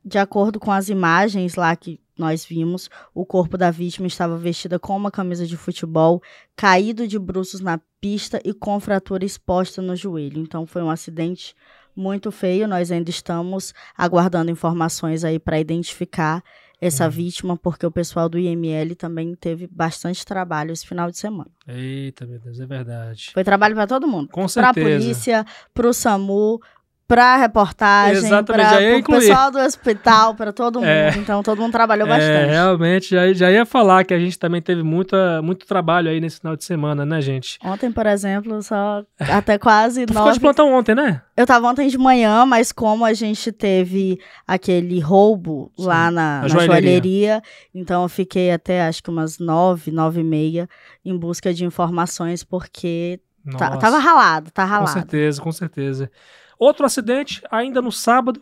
de 0.08 0.18
acordo 0.18 0.60
com 0.60 0.72
as 0.72 0.90
imagens 0.90 1.56
lá 1.56 1.76
que 1.76 2.00
nós 2.18 2.44
vimos, 2.46 2.90
o 3.14 3.26
corpo 3.26 3.58
da 3.58 3.70
vítima 3.70 4.08
estava 4.08 4.38
vestida 4.38 4.80
com 4.80 4.96
uma 4.96 5.12
camisa 5.12 5.46
de 5.46 5.56
futebol, 5.56 6.22
caído 6.56 7.08
de 7.08 7.20
bruços 7.20 7.60
na 7.62 7.80
pista 8.02 8.40
e 8.44 8.54
com 8.54 8.80
fratura 8.80 9.24
exposta 9.24 9.82
no 9.82 9.96
joelho. 9.96 10.42
Então 10.42 10.66
foi 10.66 10.82
um 10.82 10.90
acidente 10.90 11.54
muito 11.96 12.32
feio. 12.32 12.68
Nós 12.68 12.92
ainda 12.92 13.10
estamos 13.10 13.74
aguardando 13.96 14.50
informações 14.50 15.24
aí 15.24 15.38
para 15.38 15.60
identificar 15.60 16.44
essa 16.80 17.06
Uhum. 17.06 17.10
vítima, 17.12 17.58
porque 17.58 17.86
o 17.88 17.92
pessoal 17.92 18.30
do 18.30 18.38
IML 18.38 18.96
também 18.96 19.34
teve 19.34 19.66
bastante 19.68 20.24
trabalho 20.24 20.72
esse 20.72 20.86
final 20.86 21.10
de 21.10 21.18
semana. 21.18 21.50
Eita, 21.68 22.24
meu 22.28 22.40
Deus, 22.40 22.60
é 22.60 22.68
verdade. 22.68 23.32
Foi 23.34 23.44
trabalho 23.44 23.74
para 23.74 23.88
todo 23.88 24.08
mundo. 24.08 24.28
Com 24.30 24.46
Para 24.48 24.70
a 24.70 24.74
certeza. 24.74 25.00
polícia, 25.00 25.46
para 25.74 25.88
o 25.88 25.94
SAMU, 25.94 26.62
para 27.08 27.36
a 27.36 27.38
reportagem, 27.38 28.18
Exatamente, 28.18 28.70
já 28.70 28.82
ia 28.82 28.88
para 28.90 28.96
o 28.96 29.00
incluir. 29.00 29.20
pessoal 29.20 29.50
do 29.52 29.60
hospital, 29.60 30.36
para 30.36 30.52
todo 30.52 30.80
mundo. 30.80 30.88
É. 30.90 31.16
Então 31.18 31.42
todo 31.42 31.62
mundo 31.62 31.72
trabalhou 31.72 32.06
É, 32.06 32.12
bastante. 32.12 32.50
realmente, 32.52 33.10
já, 33.12 33.32
já 33.34 33.50
ia 33.50 33.66
falar 33.66 34.04
que 34.04 34.14
a 34.14 34.20
gente 34.20 34.38
também 34.38 34.62
teve 34.62 34.84
muita, 34.84 35.42
muito 35.42 35.66
trabalho 35.66 36.10
aí 36.10 36.20
nesse 36.20 36.40
final 36.40 36.58
de 36.58 36.66
semana, 36.66 37.06
né, 37.06 37.22
gente? 37.22 37.58
Ontem, 37.64 37.92
por 37.94 38.06
exemplo, 38.06 38.62
só 38.62 39.04
até 39.20 39.58
quase 39.58 40.06
Tu 40.06 40.10
ficou 40.14 40.24
de 40.26 40.28
nove. 40.30 40.40
plantão 40.42 40.74
ontem, 40.74 40.94
né? 40.94 41.22
Eu 41.38 41.46
tava 41.46 41.68
ontem 41.68 41.88
de 41.88 41.98
manhã, 41.98 42.46
mas 42.46 42.74
como 42.74 43.06
a 43.06 43.14
gente 43.14 43.52
teve 43.54 44.20
aquele 44.46 45.00
roubo 45.00 45.72
Sim, 45.78 45.86
lá 45.86 46.12
na, 46.12 46.42
na 46.42 46.48
joalheria. 46.50 46.66
joalheria, 46.92 47.42
então 47.74 48.04
eu 48.04 48.10
fiquei 48.10 48.52
até 48.52 48.82
acho 48.86 49.02
que 49.02 49.10
umas 49.10 49.40
nove, 49.40 49.92
nove 49.92 50.20
e 50.20 50.24
meia 50.26 50.68
em 51.06 51.18
busca 51.18 51.54
de 51.54 51.64
informações, 51.64 52.44
porque 52.44 53.20
tá- 53.58 53.78
tava 53.78 53.98
ralado, 53.98 54.52
tá 54.52 54.64
Com 54.64 54.70
ralado. 54.70 54.92
certeza, 54.92 55.42
com 55.42 55.52
certeza. 55.54 56.12
Outro 56.60 56.86
acidente, 56.86 57.42
ainda 57.52 57.82
no 57.82 57.92
sábado, 57.92 58.42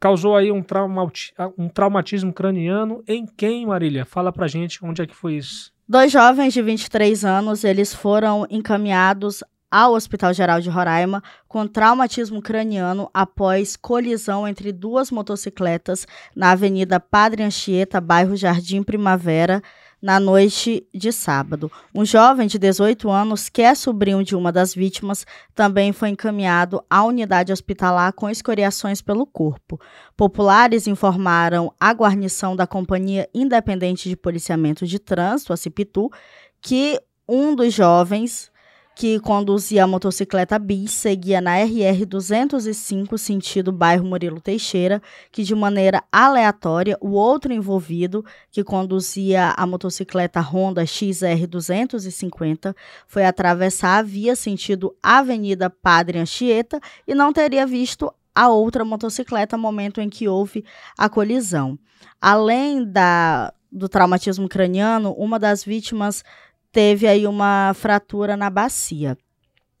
causou 0.00 0.36
aí 0.36 0.50
um, 0.52 0.62
traumati- 0.62 1.32
um 1.56 1.68
traumatismo 1.68 2.32
craniano. 2.32 3.02
Em 3.06 3.26
quem, 3.26 3.66
Marília? 3.66 4.04
Fala 4.04 4.32
pra 4.32 4.46
gente 4.46 4.84
onde 4.84 5.02
é 5.02 5.06
que 5.06 5.14
foi 5.14 5.34
isso. 5.34 5.72
Dois 5.88 6.12
jovens 6.12 6.52
de 6.52 6.60
23 6.60 7.24
anos, 7.24 7.64
eles 7.64 7.94
foram 7.94 8.46
encaminhados 8.50 9.42
ao 9.70 9.92
Hospital 9.92 10.32
Geral 10.32 10.60
de 10.60 10.70
Roraima 10.70 11.22
com 11.46 11.66
traumatismo 11.66 12.40
craniano 12.40 13.10
após 13.12 13.76
colisão 13.76 14.48
entre 14.48 14.72
duas 14.72 15.10
motocicletas 15.10 16.06
na 16.34 16.52
Avenida 16.52 16.98
Padre 16.98 17.42
Anchieta, 17.42 18.00
bairro 18.00 18.34
Jardim 18.36 18.82
Primavera, 18.82 19.62
na 20.00 20.20
noite 20.20 20.86
de 20.94 21.12
sábado. 21.12 21.70
Um 21.94 22.04
jovem 22.04 22.46
de 22.46 22.58
18 22.58 23.10
anos, 23.10 23.48
que 23.48 23.62
é 23.62 23.74
sobrinho 23.74 24.22
de 24.22 24.36
uma 24.36 24.52
das 24.52 24.74
vítimas, 24.74 25.26
também 25.54 25.92
foi 25.92 26.10
encaminhado 26.10 26.82
à 26.88 27.04
unidade 27.04 27.52
hospitalar 27.52 28.12
com 28.12 28.30
escoriações 28.30 29.02
pelo 29.02 29.26
corpo. 29.26 29.80
Populares 30.16 30.86
informaram 30.86 31.72
a 31.80 31.92
guarnição 31.92 32.54
da 32.54 32.66
Companhia 32.66 33.28
Independente 33.34 34.08
de 34.08 34.16
Policiamento 34.16 34.86
de 34.86 34.98
Trânsito, 34.98 35.52
a 35.52 35.56
CIPITU, 35.56 36.10
que 36.60 37.00
um 37.28 37.54
dos 37.54 37.74
jovens 37.74 38.50
que 38.98 39.20
conduzia 39.20 39.84
a 39.84 39.86
motocicleta 39.86 40.58
bis 40.58 40.90
seguia 40.90 41.40
na 41.40 41.56
RR 41.56 42.04
205 42.04 43.16
sentido 43.16 43.70
bairro 43.70 44.04
Murilo 44.04 44.40
Teixeira, 44.40 45.00
que 45.30 45.44
de 45.44 45.54
maneira 45.54 46.02
aleatória 46.10 46.98
o 47.00 47.10
outro 47.10 47.52
envolvido 47.52 48.24
que 48.50 48.64
conduzia 48.64 49.54
a 49.56 49.64
motocicleta 49.68 50.40
Honda 50.40 50.84
XR 50.84 51.46
250 51.48 52.74
foi 53.06 53.24
atravessar 53.24 53.98
a 53.98 54.02
via 54.02 54.34
sentido 54.34 54.92
Avenida 55.00 55.70
Padre 55.70 56.18
Anchieta 56.18 56.80
e 57.06 57.14
não 57.14 57.32
teria 57.32 57.64
visto 57.64 58.12
a 58.34 58.48
outra 58.48 58.84
motocicleta 58.84 59.56
no 59.56 59.62
momento 59.62 60.00
em 60.00 60.10
que 60.10 60.26
houve 60.26 60.64
a 60.98 61.08
colisão. 61.08 61.78
Além 62.20 62.84
da, 62.84 63.54
do 63.70 63.88
traumatismo 63.88 64.48
craniano, 64.48 65.12
uma 65.12 65.38
das 65.38 65.62
vítimas 65.62 66.24
teve 66.72 67.06
aí 67.06 67.26
uma 67.26 67.72
fratura 67.74 68.36
na 68.36 68.50
bacia. 68.50 69.16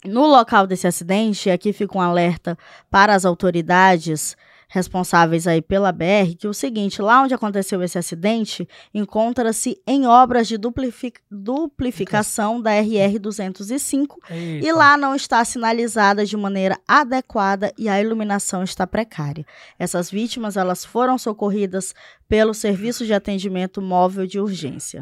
No 0.04 0.26
local 0.26 0.66
desse 0.66 0.86
acidente, 0.86 1.50
aqui 1.50 1.72
fica 1.72 1.98
um 1.98 2.00
alerta 2.00 2.56
para 2.90 3.14
as 3.14 3.24
autoridades 3.24 4.36
responsáveis 4.70 5.46
aí 5.46 5.62
pela 5.62 5.90
BR, 5.90 6.36
que 6.38 6.46
o 6.46 6.52
seguinte, 6.52 7.00
lá 7.00 7.22
onde 7.22 7.32
aconteceu 7.32 7.82
esse 7.82 7.96
acidente, 7.98 8.68
encontra-se 8.92 9.80
em 9.86 10.06
obras 10.06 10.46
de 10.46 10.58
duplific- 10.58 11.20
duplificação 11.30 12.60
da 12.60 12.72
RR 12.74 13.18
205 13.18 14.18
e 14.30 14.34
Eita. 14.34 14.76
lá 14.76 14.96
não 14.98 15.14
está 15.14 15.42
sinalizada 15.44 16.24
de 16.26 16.36
maneira 16.36 16.78
adequada 16.86 17.72
e 17.78 17.88
a 17.88 17.98
iluminação 18.00 18.62
está 18.62 18.86
precária. 18.86 19.44
Essas 19.78 20.10
vítimas 20.10 20.56
elas 20.56 20.84
foram 20.84 21.16
socorridas 21.16 21.94
pelo 22.28 22.52
Serviço 22.52 23.06
de 23.06 23.14
Atendimento 23.14 23.80
Móvel 23.80 24.26
de 24.26 24.38
Urgência. 24.38 25.00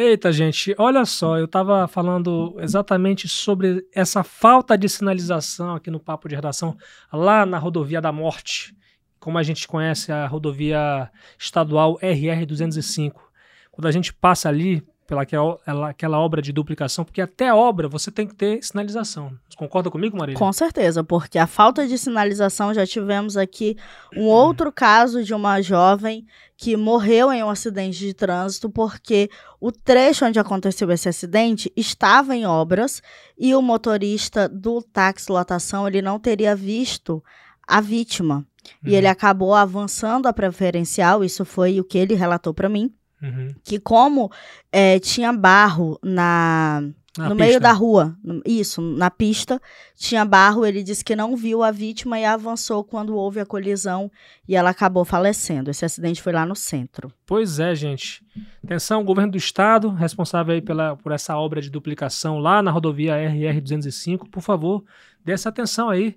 Eita, 0.00 0.30
gente, 0.30 0.76
olha 0.78 1.04
só, 1.04 1.36
eu 1.38 1.48
tava 1.48 1.88
falando 1.88 2.54
exatamente 2.60 3.26
sobre 3.26 3.84
essa 3.92 4.22
falta 4.22 4.78
de 4.78 4.88
sinalização 4.88 5.74
aqui 5.74 5.90
no 5.90 5.98
Papo 5.98 6.28
de 6.28 6.36
Redação, 6.36 6.76
lá 7.12 7.44
na 7.44 7.58
Rodovia 7.58 8.00
da 8.00 8.12
Morte, 8.12 8.76
como 9.18 9.38
a 9.38 9.42
gente 9.42 9.66
conhece 9.66 10.12
a 10.12 10.24
rodovia 10.28 11.10
estadual 11.36 11.98
RR 12.00 12.46
205. 12.46 13.28
Quando 13.72 13.86
a 13.86 13.90
gente 13.90 14.14
passa 14.14 14.48
ali 14.48 14.86
pela 15.08 15.22
aquela, 15.22 15.58
aquela 15.88 16.18
obra 16.18 16.42
de 16.42 16.52
duplicação, 16.52 17.02
porque 17.02 17.22
até 17.22 17.52
obra 17.52 17.88
você 17.88 18.10
tem 18.10 18.26
que 18.26 18.34
ter 18.34 18.62
sinalização. 18.62 19.32
Você 19.48 19.56
concorda 19.56 19.90
comigo, 19.90 20.18
Marília? 20.18 20.38
Com 20.38 20.52
certeza, 20.52 21.02
porque 21.02 21.38
a 21.38 21.46
falta 21.46 21.88
de 21.88 21.96
sinalização, 21.96 22.74
já 22.74 22.86
tivemos 22.86 23.34
aqui 23.34 23.74
um 24.14 24.24
outro 24.24 24.70
caso 24.70 25.24
de 25.24 25.32
uma 25.32 25.62
jovem 25.62 26.26
que 26.58 26.76
morreu 26.76 27.32
em 27.32 27.42
um 27.42 27.48
acidente 27.48 27.98
de 27.98 28.12
trânsito 28.12 28.68
porque 28.68 29.30
o 29.58 29.72
trecho 29.72 30.26
onde 30.26 30.38
aconteceu 30.38 30.90
esse 30.90 31.08
acidente 31.08 31.72
estava 31.74 32.36
em 32.36 32.44
obras 32.44 33.00
e 33.38 33.54
o 33.54 33.62
motorista 33.62 34.46
do 34.46 34.82
táxi 34.82 35.32
lotação 35.32 35.88
ele 35.88 36.02
não 36.02 36.18
teria 36.20 36.54
visto 36.54 37.24
a 37.66 37.80
vítima. 37.80 38.44
Uhum. 38.84 38.90
E 38.90 38.94
ele 38.94 39.06
acabou 39.06 39.54
avançando 39.54 40.26
a 40.26 40.34
preferencial, 40.34 41.24
isso 41.24 41.46
foi 41.46 41.80
o 41.80 41.84
que 41.84 41.96
ele 41.96 42.14
relatou 42.14 42.52
para 42.52 42.68
mim. 42.68 42.92
Uhum. 43.22 43.54
Que 43.64 43.78
como 43.78 44.30
é, 44.70 44.98
tinha 44.98 45.32
barro 45.32 45.98
na, 46.02 46.80
na 47.16 47.28
no 47.28 47.30
pista. 47.30 47.34
meio 47.34 47.60
da 47.60 47.72
rua, 47.72 48.16
isso, 48.44 48.80
na 48.80 49.10
pista, 49.10 49.60
tinha 49.96 50.24
barro, 50.24 50.64
ele 50.64 50.82
disse 50.82 51.04
que 51.04 51.16
não 51.16 51.36
viu 51.36 51.62
a 51.62 51.70
vítima 51.70 52.18
e 52.18 52.24
avançou 52.24 52.84
quando 52.84 53.16
houve 53.16 53.40
a 53.40 53.46
colisão 53.46 54.10
e 54.46 54.54
ela 54.54 54.70
acabou 54.70 55.04
falecendo. 55.04 55.70
Esse 55.70 55.84
acidente 55.84 56.22
foi 56.22 56.32
lá 56.32 56.46
no 56.46 56.54
centro. 56.54 57.12
Pois 57.26 57.58
é, 57.58 57.74
gente. 57.74 58.24
Atenção, 58.64 59.04
governo 59.04 59.32
do 59.32 59.38
estado, 59.38 59.90
responsável 59.90 60.54
aí 60.54 60.62
pela, 60.62 60.96
por 60.96 61.12
essa 61.12 61.36
obra 61.36 61.60
de 61.60 61.70
duplicação 61.70 62.38
lá 62.38 62.62
na 62.62 62.70
rodovia 62.70 63.14
RR-205, 63.14 64.30
por 64.30 64.42
favor, 64.42 64.84
dê 65.24 65.32
essa 65.32 65.48
atenção 65.48 65.90
aí 65.90 66.16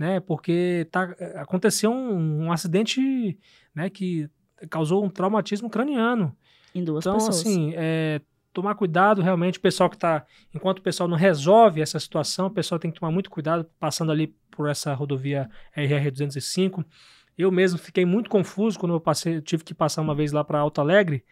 né? 0.00 0.18
Porque 0.18 0.88
tá, 0.90 1.14
aconteceu 1.36 1.92
um, 1.92 2.46
um 2.46 2.52
acidente, 2.52 3.38
né, 3.74 3.90
que 3.90 4.30
causou 4.68 5.04
um 5.04 5.08
traumatismo 5.08 5.70
craniano. 5.70 6.36
Em 6.74 6.84
duas 6.84 7.04
então, 7.04 7.14
pessoas. 7.14 7.40
Então, 7.40 7.52
assim, 7.52 7.72
é, 7.76 8.20
tomar 8.52 8.74
cuidado 8.74 9.22
realmente, 9.22 9.58
o 9.58 9.60
pessoal 9.60 9.88
que 9.88 9.96
está, 9.96 10.24
enquanto 10.54 10.78
o 10.78 10.82
pessoal 10.82 11.08
não 11.08 11.16
resolve 11.16 11.80
essa 11.80 11.98
situação, 11.98 12.46
o 12.46 12.50
pessoal 12.50 12.78
tem 12.78 12.90
que 12.90 12.98
tomar 12.98 13.12
muito 13.12 13.30
cuidado 13.30 13.66
passando 13.78 14.12
ali 14.12 14.34
por 14.50 14.68
essa 14.68 14.92
rodovia 14.94 15.48
RR 15.74 16.10
205. 16.10 16.84
Eu 17.38 17.50
mesmo 17.50 17.78
fiquei 17.78 18.04
muito 18.04 18.28
confuso 18.28 18.78
quando 18.78 18.94
eu 18.94 19.00
passei, 19.00 19.40
tive 19.40 19.64
que 19.64 19.74
passar 19.74 20.02
uma 20.02 20.14
vez 20.14 20.32
lá 20.32 20.44
para 20.44 20.58
Alto 20.58 20.80
Alegre 20.80 21.24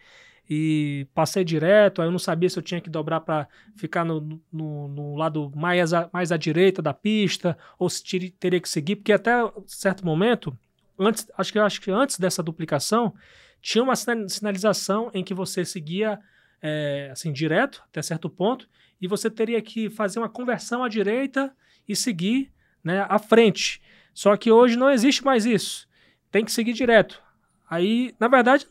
e 0.49 1.07
passei 1.13 1.43
direto, 1.43 2.01
aí 2.01 2.07
eu 2.07 2.11
não 2.11 2.17
sabia 2.17 2.49
se 2.49 2.57
eu 2.57 2.63
tinha 2.63 2.81
que 2.81 2.89
dobrar 2.89 3.19
para 3.19 3.47
ficar 3.75 4.03
no, 4.03 4.41
no, 4.51 4.87
no, 4.87 5.15
lado 5.15 5.51
mais, 5.55 5.93
a, 5.93 6.09
mais 6.11 6.31
à 6.31 6.37
direita 6.37 6.81
da 6.81 6.91
pista, 6.91 7.55
ou 7.77 7.87
se 7.87 8.03
teria 8.31 8.59
que 8.59 8.67
seguir, 8.67 8.95
porque 8.95 9.13
até 9.13 9.31
certo 9.67 10.03
momento, 10.03 10.57
antes, 10.99 11.27
acho 11.37 11.51
que 11.51 11.59
acho 11.59 11.81
que 11.81 11.91
antes 11.91 12.19
dessa 12.19 12.43
duplicação, 12.43 13.13
tinha 13.61 13.83
uma 13.83 13.95
sinalização 13.95 15.09
em 15.13 15.23
que 15.23 15.33
você 15.33 15.65
seguia 15.65 16.19
é, 16.61 17.09
assim 17.11 17.31
direto 17.31 17.83
até 17.89 18.01
certo 18.01 18.29
ponto, 18.29 18.67
e 19.01 19.07
você 19.07 19.29
teria 19.29 19.61
que 19.61 19.89
fazer 19.89 20.19
uma 20.19 20.29
conversão 20.29 20.83
à 20.83 20.89
direita 20.89 21.55
e 21.87 21.95
seguir 21.95 22.51
né, 22.83 23.05
à 23.07 23.17
frente. 23.17 23.81
Só 24.13 24.35
que 24.35 24.51
hoje 24.51 24.75
não 24.75 24.89
existe 24.89 25.23
mais 25.23 25.45
isso. 25.45 25.87
Tem 26.29 26.43
que 26.43 26.51
seguir 26.51 26.73
direto. 26.73 27.21
Aí, 27.69 28.13
na 28.19 28.27
verdade, 28.27 28.67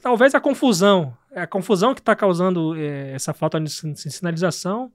talvez 0.00 0.34
a 0.34 0.40
confusão, 0.40 1.16
é 1.32 1.42
a 1.42 1.46
confusão 1.46 1.94
que 1.94 2.00
está 2.00 2.14
causando 2.14 2.76
é, 2.76 3.12
essa 3.12 3.34
falta 3.34 3.60
de 3.60 3.70
sinalização 3.70 4.92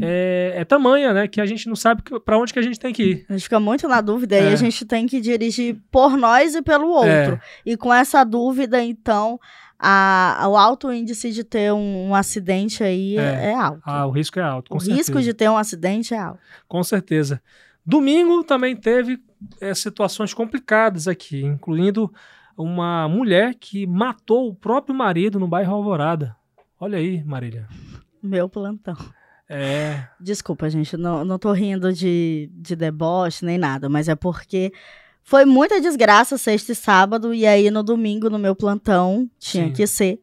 é, 0.00 0.52
é, 0.56 0.64
tamanha, 0.64 1.12
né? 1.12 1.28
Que 1.28 1.40
a 1.40 1.46
gente 1.46 1.68
não 1.68 1.76
sabe 1.76 2.02
para 2.24 2.38
onde 2.38 2.52
que 2.52 2.58
a 2.58 2.62
gente 2.62 2.78
tem 2.78 2.92
que 2.92 3.02
ir. 3.02 3.26
A 3.28 3.32
gente 3.32 3.42
fica 3.42 3.60
muito 3.60 3.88
na 3.88 4.00
dúvida 4.00 4.36
é. 4.36 4.50
e 4.50 4.52
a 4.52 4.56
gente 4.56 4.84
tem 4.84 5.06
que 5.06 5.20
dirigir 5.20 5.76
por 5.90 6.16
nós 6.16 6.54
e 6.54 6.62
pelo 6.62 6.88
outro. 6.88 7.10
É. 7.10 7.40
E 7.64 7.76
com 7.76 7.92
essa 7.92 8.24
dúvida, 8.24 8.82
então, 8.82 9.38
a, 9.78 10.46
o 10.48 10.56
alto 10.56 10.92
índice 10.92 11.30
de 11.30 11.44
ter 11.44 11.72
um, 11.72 12.08
um 12.08 12.14
acidente 12.14 12.82
aí 12.82 13.16
é. 13.16 13.50
é, 13.50 13.54
alto. 13.54 13.82
Ah, 13.84 14.06
o 14.06 14.10
risco 14.10 14.38
é 14.38 14.42
alto. 14.42 14.74
o 14.74 14.80
certeza. 14.80 14.98
risco 14.98 15.22
de 15.22 15.34
ter 15.34 15.48
um 15.48 15.56
acidente 15.56 16.14
é 16.14 16.18
alto. 16.18 16.40
Com 16.66 16.82
certeza. 16.82 17.40
Domingo 17.84 18.44
também 18.44 18.76
teve 18.76 19.18
é, 19.60 19.72
situações 19.74 20.34
complicadas 20.34 21.08
aqui, 21.08 21.42
incluindo 21.42 22.12
uma 22.56 23.08
mulher 23.08 23.54
que 23.54 23.86
matou 23.86 24.48
o 24.48 24.54
próprio 24.54 24.94
marido 24.94 25.38
no 25.38 25.46
bairro 25.46 25.74
Alvorada. 25.74 26.36
Olha 26.80 26.98
aí, 26.98 27.22
Marília. 27.24 27.68
Meu 28.22 28.48
plantão. 28.48 28.96
É. 29.48 30.04
Desculpa, 30.20 30.68
gente, 30.68 30.96
não, 30.96 31.24
não 31.24 31.38
tô 31.38 31.52
rindo 31.52 31.92
de, 31.92 32.50
de 32.52 32.76
deboche 32.76 33.44
nem 33.44 33.56
nada, 33.56 33.88
mas 33.88 34.08
é 34.08 34.14
porque 34.14 34.72
foi 35.24 35.44
muita 35.44 35.80
desgraça 35.80 36.36
sexta 36.36 36.72
e 36.72 36.74
sábado, 36.74 37.32
e 37.32 37.46
aí 37.46 37.70
no 37.70 37.82
domingo, 37.82 38.28
no 38.28 38.38
meu 38.38 38.54
plantão, 38.54 39.28
tinha 39.38 39.66
Sim. 39.66 39.72
que 39.72 39.86
ser. 39.86 40.20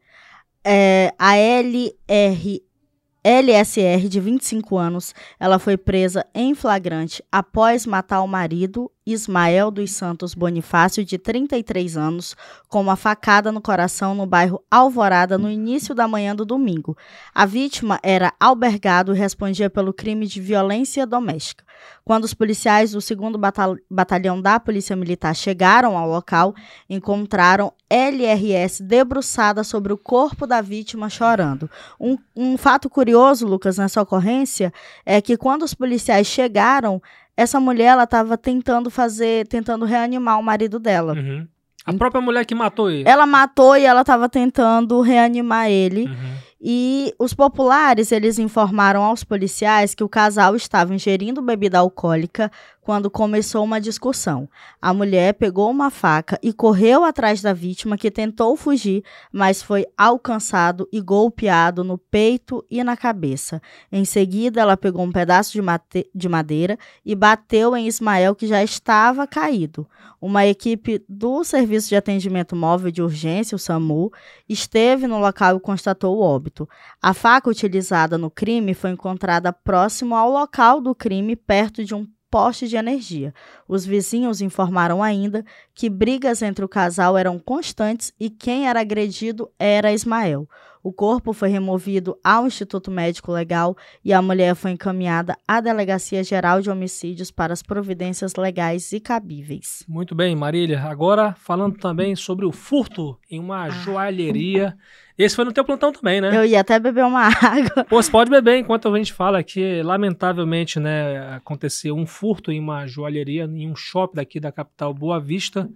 É, 0.64 1.12
a 1.18 1.36
LR 1.36 2.62
LSR, 3.28 4.08
de 4.08 4.20
25 4.20 4.78
anos, 4.78 5.12
ela 5.40 5.58
foi 5.58 5.76
presa 5.76 6.24
em 6.32 6.54
flagrante 6.54 7.24
após 7.32 7.84
matar 7.84 8.22
o 8.22 8.28
marido, 8.28 8.88
Ismael 9.04 9.72
dos 9.72 9.90
Santos 9.90 10.32
Bonifácio, 10.32 11.04
de 11.04 11.18
33 11.18 11.96
anos, 11.96 12.36
com 12.68 12.80
uma 12.80 12.94
facada 12.94 13.50
no 13.50 13.60
coração 13.60 14.14
no 14.14 14.26
bairro 14.26 14.62
Alvorada 14.70 15.36
no 15.36 15.50
início 15.50 15.92
da 15.92 16.06
manhã 16.06 16.36
do 16.36 16.44
domingo. 16.44 16.96
A 17.34 17.44
vítima 17.44 17.98
era 18.00 18.32
albergado 18.38 19.12
e 19.12 19.18
respondia 19.18 19.68
pelo 19.68 19.92
crime 19.92 20.28
de 20.28 20.40
violência 20.40 21.04
doméstica. 21.04 21.65
Quando 22.04 22.24
os 22.24 22.34
policiais 22.34 22.92
do 22.92 22.98
2 22.98 23.36
Batal 23.36 23.76
Batalhão 23.90 24.40
da 24.40 24.60
Polícia 24.60 24.94
Militar 24.94 25.34
chegaram 25.34 25.96
ao 25.96 26.08
local, 26.08 26.54
encontraram 26.88 27.72
LRS 27.90 28.80
debruçada 28.82 29.64
sobre 29.64 29.92
o 29.92 29.98
corpo 29.98 30.46
da 30.46 30.60
vítima 30.60 31.08
chorando. 31.08 31.70
Um, 32.00 32.16
um 32.34 32.56
fato 32.56 32.88
curioso, 32.88 33.46
Lucas, 33.46 33.78
nessa 33.78 34.00
ocorrência, 34.00 34.72
é 35.04 35.20
que 35.20 35.36
quando 35.36 35.62
os 35.62 35.74
policiais 35.74 36.26
chegaram, 36.26 37.02
essa 37.36 37.60
mulher 37.60 37.98
estava 38.02 38.38
tentando 38.38 38.90
fazer, 38.90 39.46
tentando 39.46 39.84
reanimar 39.84 40.38
o 40.38 40.42
marido 40.42 40.78
dela. 40.78 41.12
Uhum. 41.12 41.46
A 41.84 41.92
própria 41.92 42.20
mulher 42.20 42.44
que 42.44 42.54
matou 42.54 42.90
ele. 42.90 43.08
Ela 43.08 43.26
matou 43.26 43.76
e 43.76 43.84
ela 43.84 44.00
estava 44.00 44.28
tentando 44.28 45.00
reanimar 45.00 45.70
ele. 45.70 46.06
Uhum. 46.06 46.36
E 46.58 47.14
os 47.18 47.34
populares, 47.34 48.10
eles 48.10 48.38
informaram 48.38 49.02
aos 49.02 49.22
policiais 49.22 49.94
que 49.94 50.02
o 50.02 50.08
casal 50.08 50.56
estava 50.56 50.94
ingerindo 50.94 51.42
bebida 51.42 51.78
alcoólica 51.78 52.50
quando 52.80 53.10
começou 53.10 53.64
uma 53.64 53.80
discussão. 53.80 54.48
A 54.80 54.94
mulher 54.94 55.34
pegou 55.34 55.68
uma 55.68 55.90
faca 55.90 56.38
e 56.40 56.52
correu 56.52 57.04
atrás 57.04 57.42
da 57.42 57.52
vítima, 57.52 57.98
que 57.98 58.12
tentou 58.12 58.56
fugir, 58.56 59.02
mas 59.32 59.60
foi 59.60 59.84
alcançado 59.98 60.88
e 60.92 61.00
golpeado 61.00 61.82
no 61.82 61.98
peito 61.98 62.64
e 62.70 62.82
na 62.84 62.96
cabeça. 62.96 63.60
Em 63.90 64.04
seguida, 64.04 64.60
ela 64.60 64.76
pegou 64.76 65.04
um 65.04 65.10
pedaço 65.10 65.52
de, 65.52 65.60
de 66.14 66.28
madeira 66.28 66.78
e 67.04 67.14
bateu 67.16 67.76
em 67.76 67.88
Ismael, 67.88 68.36
que 68.36 68.46
já 68.46 68.62
estava 68.62 69.26
caído. 69.26 69.86
Uma 70.20 70.46
equipe 70.46 71.04
do 71.08 71.42
Serviço 71.42 71.88
de 71.88 71.96
Atendimento 71.96 72.54
Móvel 72.54 72.92
de 72.92 73.02
Urgência, 73.02 73.56
o 73.56 73.58
SAMU, 73.58 74.12
esteve 74.48 75.08
no 75.08 75.18
local 75.18 75.56
e 75.56 75.60
constatou 75.60 76.16
o 76.16 76.20
óbito. 76.20 76.45
A 77.02 77.14
faca 77.14 77.50
utilizada 77.50 78.16
no 78.18 78.30
crime 78.30 78.74
foi 78.74 78.90
encontrada 78.90 79.52
próximo 79.52 80.14
ao 80.14 80.30
local 80.30 80.80
do 80.80 80.94
crime, 80.94 81.36
perto 81.36 81.84
de 81.84 81.94
um 81.94 82.06
poste 82.30 82.68
de 82.68 82.76
energia. 82.76 83.32
Os 83.66 83.86
vizinhos 83.86 84.40
informaram 84.40 85.02
ainda 85.02 85.44
que 85.74 85.88
brigas 85.88 86.42
entre 86.42 86.64
o 86.64 86.68
casal 86.68 87.16
eram 87.16 87.38
constantes 87.38 88.12
e 88.18 88.28
quem 88.28 88.68
era 88.68 88.80
agredido 88.80 89.50
era 89.58 89.92
Ismael. 89.92 90.48
O 90.86 90.92
corpo 90.92 91.32
foi 91.32 91.48
removido 91.48 92.16
ao 92.22 92.46
Instituto 92.46 92.92
Médico 92.92 93.32
Legal 93.32 93.76
e 94.04 94.12
a 94.12 94.22
mulher 94.22 94.54
foi 94.54 94.70
encaminhada 94.70 95.36
à 95.44 95.60
Delegacia 95.60 96.22
Geral 96.22 96.60
de 96.60 96.70
Homicídios 96.70 97.28
para 97.28 97.52
as 97.52 97.60
providências 97.60 98.36
legais 98.36 98.92
e 98.92 99.00
cabíveis. 99.00 99.84
Muito 99.88 100.14
bem, 100.14 100.36
Marília. 100.36 100.80
Agora 100.82 101.34
falando 101.40 101.76
também 101.76 102.14
sobre 102.14 102.46
o 102.46 102.52
furto 102.52 103.18
em 103.28 103.40
uma 103.40 103.64
ah. 103.64 103.68
joalheria. 103.68 104.78
Esse 105.18 105.34
foi 105.34 105.44
no 105.44 105.52
teu 105.52 105.64
plantão 105.64 105.90
também, 105.90 106.20
né? 106.20 106.36
Eu 106.36 106.44
ia 106.44 106.60
até 106.60 106.78
beber 106.78 107.04
uma 107.04 107.26
água. 107.42 107.82
Pô, 107.82 108.00
você 108.00 108.08
pode 108.08 108.30
beber 108.30 108.56
enquanto 108.56 108.86
a 108.86 108.96
gente 108.96 109.12
fala 109.12 109.42
que, 109.42 109.82
lamentavelmente, 109.82 110.78
né, 110.78 111.34
aconteceu 111.34 111.96
um 111.96 112.06
furto 112.06 112.52
em 112.52 112.60
uma 112.60 112.86
joalheria, 112.86 113.42
em 113.42 113.68
um 113.68 113.74
shopping 113.74 114.14
daqui 114.14 114.38
da 114.38 114.52
capital 114.52 114.94
Boa 114.94 115.18
Vista. 115.18 115.68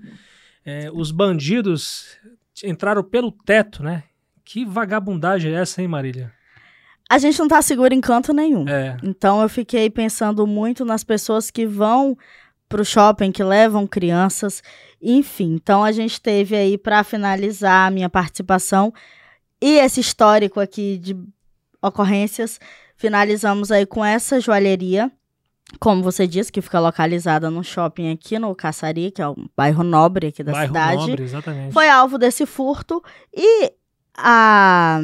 É, 0.64 0.88
os 0.94 1.11
bandidos 1.11 2.16
entraram 2.62 3.03
pelo 3.03 3.33
teto, 3.33 3.83
né? 3.83 4.05
Que 4.53 4.65
vagabundagem 4.65 5.55
é 5.55 5.61
essa, 5.61 5.81
hein, 5.81 5.87
Marília? 5.87 6.33
A 7.09 7.19
gente 7.19 7.39
não 7.39 7.47
tá 7.47 7.63
seguro 7.63 7.95
em 7.95 8.01
canto 8.01 8.33
nenhum. 8.33 8.69
É. 8.69 8.97
Então 9.01 9.41
eu 9.41 9.49
fiquei 9.49 9.89
pensando 9.89 10.45
muito 10.45 10.85
nas 10.85 11.05
pessoas 11.05 11.53
que 11.53 11.65
vão 11.65 12.19
pro 12.69 12.85
shopping, 12.85 13.31
que 13.31 13.45
levam 13.45 13.87
crianças, 13.87 14.61
enfim. 15.01 15.55
Então 15.55 15.85
a 15.85 15.93
gente 15.93 16.21
teve 16.21 16.57
aí 16.57 16.77
para 16.77 17.05
finalizar 17.05 17.87
a 17.87 17.91
minha 17.93 18.11
participação 18.11 18.93
e 19.63 19.79
esse 19.79 20.01
histórico 20.01 20.59
aqui 20.59 20.99
de 20.99 21.17
ocorrências, 21.81 22.59
finalizamos 22.97 23.71
aí 23.71 23.87
com 23.87 24.05
essa 24.05 24.41
joalheria 24.41 25.13
como 25.79 26.03
você 26.03 26.27
disse, 26.27 26.51
que 26.51 26.61
fica 26.61 26.81
localizada 26.81 27.49
no 27.51 27.63
shopping 27.63 28.11
aqui 28.11 28.39
no 28.39 28.55
Caçari, 28.55 29.13
que 29.13 29.23
é 29.23 29.29
um 29.29 29.47
bairro 29.57 29.85
nobre 29.85 30.29
aqui 30.29 30.43
da 30.43 30.53
bairro 30.53 30.67
cidade. 30.67 30.97
Nobre, 30.97 31.23
exatamente. 31.23 31.73
Foi 31.73 31.89
alvo 31.89 32.19
desse 32.19 32.45
furto 32.45 33.03
e 33.33 33.73
a, 34.23 35.01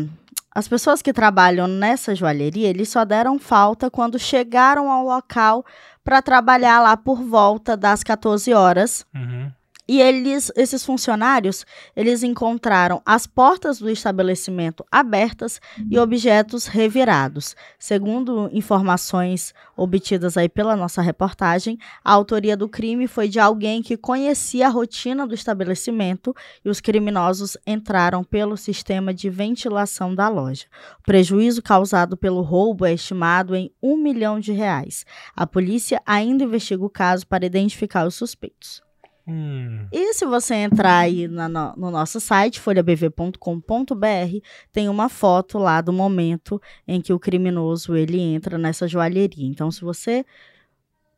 As 0.55 0.67
pessoas 0.67 1.03
que 1.03 1.13
trabalham 1.13 1.67
nessa 1.67 2.15
joalheria, 2.15 2.69
eles 2.69 2.89
só 2.89 3.05
deram 3.05 3.39
falta 3.39 3.91
quando 3.91 4.19
chegaram 4.19 4.91
ao 4.91 5.05
local 5.05 5.65
para 6.03 6.23
trabalhar 6.23 6.81
lá 6.81 6.97
por 6.97 7.23
volta 7.23 7.77
das 7.77 8.03
14 8.03 8.55
horas. 8.55 9.05
Uhum. 9.15 9.51
E 9.89 10.01
eles, 10.01 10.51
esses 10.57 10.85
funcionários, 10.85 11.65
eles 11.95 12.25
encontraram 12.25 13.01
as 13.07 13.25
portas 13.25 13.79
do 13.79 13.89
estabelecimento 13.89 14.85
abertas 14.91 15.61
e 15.89 15.97
objetos 15.97 16.67
revirados. 16.67 17.55
Segundo 17.79 18.51
informações 18.53 19.55
obtidas 19.77 20.37
aí 20.37 20.49
pela 20.49 20.75
nossa 20.75 21.01
reportagem, 21.01 21.79
a 22.05 22.13
autoria 22.13 22.57
do 22.57 22.69
crime 22.69 23.07
foi 23.07 23.29
de 23.29 23.39
alguém 23.39 23.81
que 23.81 23.97
conhecia 23.97 24.67
a 24.67 24.71
rotina 24.71 25.25
do 25.25 25.35
estabelecimento 25.35 26.35
e 26.65 26.69
os 26.69 26.81
criminosos 26.81 27.57
entraram 27.65 28.25
pelo 28.25 28.57
sistema 28.57 29.15
de 29.15 29.31
ventilação 29.31 30.15
da 30.15 30.29
loja. 30.29 30.67
O 30.99 31.03
prejuízo 31.05 31.63
causado 31.63 32.17
pelo 32.17 32.43
roubo 32.43 32.85
é 32.85 32.93
estimado 32.93 33.55
em 33.55 33.71
um 33.81 33.97
milhão 33.97 34.41
de 34.41 34.51
reais. 34.51 35.07
A 35.37 35.47
polícia 35.47 36.03
ainda 36.05 36.43
investiga 36.43 36.85
o 36.85 36.91
caso 36.91 37.25
para 37.25 37.47
identificar 37.47 38.05
os 38.05 38.17
suspeitos. 38.17 38.86
Hum. 39.29 39.89
E 39.93 40.15
se 40.15 40.25
você 40.25 40.55
entrar 40.55 40.99
aí 40.99 41.27
na- 41.27 41.49
no, 41.49 41.75
no 41.77 41.91
nosso 41.91 42.21
site, 42.21 42.61
folhabv.com.br, 42.61 44.41
tem 44.73 44.89
uma 44.89 45.09
foto 45.09 45.59
lá 45.59 45.81
do 45.81 45.93
momento 45.93 46.61
em 46.87 47.01
que 47.01 47.13
o 47.13 47.19
criminoso 47.19 47.97
ele 47.97 48.21
entra 48.21 48.57
nessa 48.57 48.87
joalheria. 48.87 49.47
Então, 49.49 49.71
se 49.71 49.81
você 49.83 50.25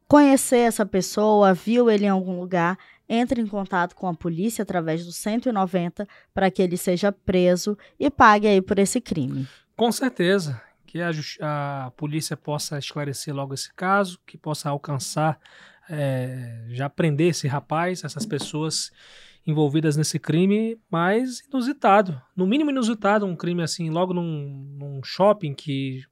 conhecer 0.07 0.59
essa 0.61 0.87
pessoa, 0.87 1.53
viu 1.53 1.91
ele 1.91 2.07
em 2.07 2.09
algum 2.09 2.41
lugar, 2.41 2.79
entre 3.09 3.41
em 3.41 3.47
contato 3.47 3.95
com 3.95 4.07
a 4.09 4.15
polícia 4.15 4.63
através 4.63 5.05
do 5.05 5.13
190 5.13 6.07
para 6.33 6.51
que 6.51 6.63
ele 6.63 6.77
seja 6.77 7.13
preso 7.13 7.77
e 7.99 8.11
pague 8.11 8.47
aí 8.47 8.61
por 8.61 8.79
esse 8.79 9.01
crime. 9.01 9.47
Com 9.77 9.91
certeza. 9.93 10.61
Que 10.87 11.01
a, 11.03 11.11
a 11.87 11.91
polícia 11.91 12.35
possa 12.37 12.79
esclarecer 12.79 13.35
logo 13.35 13.53
esse 13.53 13.73
caso, 13.75 14.19
que 14.27 14.39
possa 14.39 14.71
alcançar, 14.71 15.39
é, 15.89 16.65
já 16.69 16.89
prender 16.89 17.29
esse 17.31 17.47
rapaz, 17.49 18.05
essas 18.05 18.27
pessoas 18.27 18.91
envolvidas 19.47 19.97
nesse 19.97 20.19
crime, 20.19 20.79
mas 20.91 21.41
inusitado. 21.51 22.21
No 22.37 22.47
mínimo 22.47 22.71
inusitado, 22.71 23.25
um 23.25 23.35
crime 23.37 23.63
assim, 23.63 23.89
logo 23.89 24.13
num, 24.13 24.77
num 24.79 25.01
shopping 25.03 25.55
que 25.55 26.03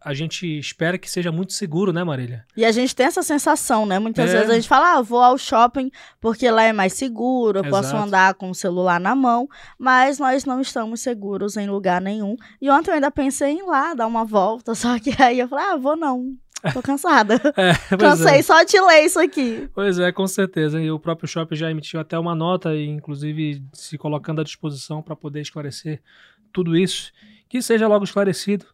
a 0.00 0.12
gente 0.12 0.46
espera 0.58 0.98
que 0.98 1.10
seja 1.10 1.32
muito 1.32 1.54
seguro, 1.54 1.90
né, 1.90 2.04
Marília? 2.04 2.44
E 2.54 2.62
a 2.64 2.70
gente 2.70 2.94
tem 2.94 3.06
essa 3.06 3.22
sensação, 3.22 3.86
né? 3.86 3.98
Muitas 3.98 4.28
É. 4.30 4.34
vezes 4.34 4.50
a 4.50 4.54
gente 4.54 4.68
fala, 4.68 4.98
ah, 4.98 5.02
vou 5.02 5.18
ao 5.22 5.38
shopping 5.38 5.90
porque 6.20 6.48
lá 6.50 6.62
é 6.64 6.74
mais 6.74 6.92
seguro, 6.92 7.60
eu 7.60 7.64
posso 7.70 7.88
Exato. 7.88 8.04
andar 8.06 8.34
com 8.34 8.50
o 8.50 8.54
celular 8.54 9.00
na 9.00 9.14
mão, 9.14 9.48
mas 9.78 10.18
nós 10.18 10.44
não 10.44 10.60
estamos 10.60 11.00
seguros 11.00 11.56
em 11.56 11.68
lugar 11.68 12.02
nenhum. 12.02 12.36
E 12.60 12.68
ontem 12.70 12.90
eu 12.90 12.94
ainda 12.96 13.10
pensei 13.10 13.52
em 13.52 13.60
ir 13.60 13.62
lá, 13.62 13.94
dar 13.94 14.06
uma 14.06 14.26
volta, 14.26 14.74
só 14.76 14.98
que 14.98 15.10
aí 15.22 15.38
eu 15.40 15.48
falei, 15.48 15.64
ah, 15.64 15.76
vou 15.76 15.96
não. 15.96 16.36
Tô 16.72 16.82
cansada. 16.82 17.40
É, 17.56 17.96
Cansei 17.96 18.38
é. 18.38 18.42
só 18.42 18.62
de 18.64 18.80
ler 18.80 19.04
isso 19.04 19.18
aqui. 19.18 19.68
Pois 19.74 19.98
é, 19.98 20.10
com 20.10 20.26
certeza. 20.26 20.80
E 20.80 20.90
o 20.90 20.98
próprio 20.98 21.28
shopping 21.28 21.54
já 21.54 21.70
emitiu 21.70 22.00
até 22.00 22.18
uma 22.18 22.34
nota, 22.34 22.74
e 22.74 22.86
inclusive 22.86 23.62
se 23.72 23.96
colocando 23.96 24.40
à 24.40 24.44
disposição 24.44 25.00
para 25.00 25.14
poder 25.14 25.40
esclarecer 25.40 26.02
tudo 26.52 26.76
isso. 26.76 27.12
Que 27.48 27.62
seja 27.62 27.86
logo 27.86 28.04
esclarecido 28.04 28.66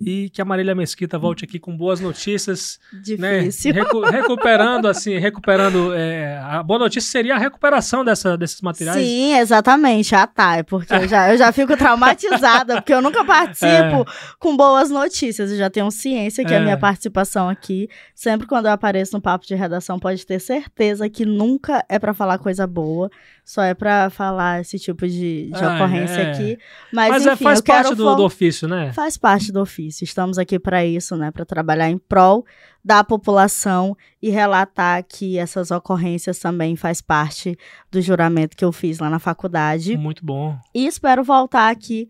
e 0.00 0.30
que 0.30 0.40
a 0.40 0.44
Marília 0.44 0.74
Mesquita 0.74 1.18
volte 1.18 1.44
aqui 1.44 1.58
com 1.58 1.76
boas 1.76 2.00
notícias, 2.00 2.78
né? 3.18 3.40
Difícil. 3.40 3.74
Recu- 3.74 4.00
recuperando, 4.02 4.86
assim, 4.86 5.18
recuperando. 5.18 5.92
é, 5.94 6.38
a 6.38 6.62
boa 6.62 6.78
notícia 6.78 7.10
seria 7.10 7.34
a 7.34 7.38
recuperação 7.38 8.04
dessa, 8.04 8.36
desses 8.36 8.60
materiais. 8.60 8.96
Sim, 9.04 9.34
exatamente. 9.38 10.14
Ah, 10.14 10.26
tá. 10.26 10.56
É 10.56 10.62
porque 10.62 10.92
eu 10.94 11.08
já, 11.08 11.32
eu 11.32 11.38
já 11.38 11.50
fico 11.52 11.76
traumatizada, 11.76 12.76
porque 12.76 12.92
eu 12.92 13.02
nunca 13.02 13.24
participo 13.24 14.04
com 14.38 14.56
boas 14.56 14.90
notícias. 14.90 15.50
Eu 15.50 15.58
já 15.58 15.70
tenho 15.70 15.90
ciência 15.90 16.44
que 16.44 16.54
É. 16.54 16.58
a 16.58 16.60
minha 16.60 16.76
participação 16.78 17.48
aqui, 17.48 17.88
sempre 18.14 18.46
quando 18.46 18.66
eu 18.66 18.72
apareço 18.72 19.14
no 19.14 19.20
papo 19.20 19.46
de 19.46 19.54
redação, 19.54 19.98
pode 19.98 20.24
ter 20.24 20.38
certeza 20.40 21.08
que 21.08 21.24
nunca 21.24 21.84
é 21.88 21.98
pra 21.98 22.14
falar 22.14 22.38
coisa 22.38 22.66
boa, 22.66 23.10
só 23.44 23.62
é 23.62 23.74
pra 23.74 24.10
falar 24.10 24.60
esse 24.60 24.78
tipo 24.78 25.06
de, 25.08 25.50
de 25.52 25.64
Ah, 25.64 25.74
ocorrência 25.76 26.20
é. 26.20 26.30
aqui. 26.32 26.58
Mas, 26.92 27.10
Mas 27.10 27.26
é, 27.26 27.32
enfim, 27.32 27.44
faz 27.44 27.60
parte 27.60 27.94
do, 27.94 28.14
do 28.14 28.24
ofício, 28.24 28.68
né? 28.68 28.92
Faz 28.92 29.16
parte 29.16 29.50
do 29.50 29.60
ofício. 29.60 29.87
Estamos 29.88 30.38
aqui 30.38 30.58
para 30.58 30.84
isso, 30.84 31.16
né? 31.16 31.30
Para 31.30 31.44
trabalhar 31.44 31.88
em 31.90 31.98
prol 31.98 32.44
da 32.84 33.02
população 33.04 33.96
e 34.20 34.30
relatar 34.30 35.04
que 35.06 35.38
essas 35.38 35.70
ocorrências 35.70 36.38
também 36.38 36.76
faz 36.76 37.00
parte 37.00 37.56
do 37.90 38.00
juramento 38.00 38.56
que 38.56 38.64
eu 38.64 38.72
fiz 38.72 38.98
lá 38.98 39.10
na 39.10 39.18
faculdade. 39.18 39.96
Muito 39.96 40.24
bom. 40.24 40.58
E 40.74 40.86
espero 40.86 41.22
voltar 41.22 41.70
aqui 41.70 42.08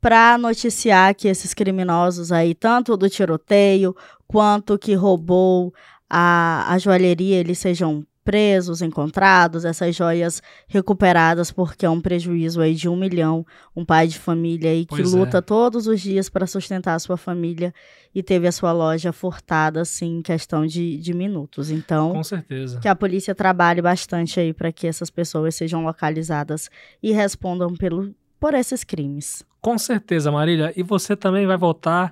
para 0.00 0.38
noticiar 0.38 1.14
que 1.14 1.28
esses 1.28 1.52
criminosos 1.52 2.30
aí, 2.30 2.54
tanto 2.54 2.96
do 2.96 3.08
tiroteio 3.08 3.94
quanto 4.26 4.78
que 4.78 4.94
roubou 4.94 5.72
a, 6.08 6.72
a 6.72 6.78
joalheria, 6.78 7.36
eles 7.36 7.58
sejam 7.58 8.06
presos, 8.26 8.82
encontrados, 8.82 9.64
essas 9.64 9.94
joias 9.94 10.42
recuperadas, 10.66 11.52
porque 11.52 11.86
é 11.86 11.88
um 11.90 12.00
prejuízo 12.00 12.60
aí 12.60 12.74
de 12.74 12.88
um 12.88 12.96
milhão. 12.96 13.46
Um 13.74 13.84
pai 13.84 14.08
de 14.08 14.18
família 14.18 14.72
aí 14.72 14.84
que 14.84 14.96
Pois 14.96 15.14
é. 15.14 15.16
luta 15.16 15.40
todos 15.40 15.86
os 15.86 16.00
dias 16.00 16.28
para 16.28 16.44
sustentar 16.44 16.94
a 16.94 16.98
sua 16.98 17.16
família 17.16 17.72
e 18.12 18.22
teve 18.24 18.48
a 18.48 18.52
sua 18.52 18.72
loja 18.72 19.12
furtada, 19.12 19.80
assim, 19.80 20.18
em 20.18 20.22
questão 20.22 20.66
de, 20.66 20.98
de 20.98 21.14
minutos. 21.14 21.70
Então, 21.70 22.12
Com 22.12 22.24
certeza. 22.24 22.80
que 22.80 22.88
a 22.88 22.96
polícia 22.96 23.32
trabalhe 23.34 23.80
bastante 23.80 24.40
aí 24.40 24.52
para 24.52 24.72
que 24.72 24.88
essas 24.88 25.08
pessoas 25.08 25.54
sejam 25.54 25.84
localizadas 25.84 26.68
e 27.00 27.12
respondam 27.12 27.74
pelo, 27.76 28.12
por 28.40 28.54
esses 28.54 28.82
crimes. 28.82 29.44
Com 29.60 29.78
certeza, 29.78 30.32
Marília. 30.32 30.72
E 30.76 30.82
você 30.82 31.14
também 31.14 31.46
vai 31.46 31.56
voltar 31.56 32.10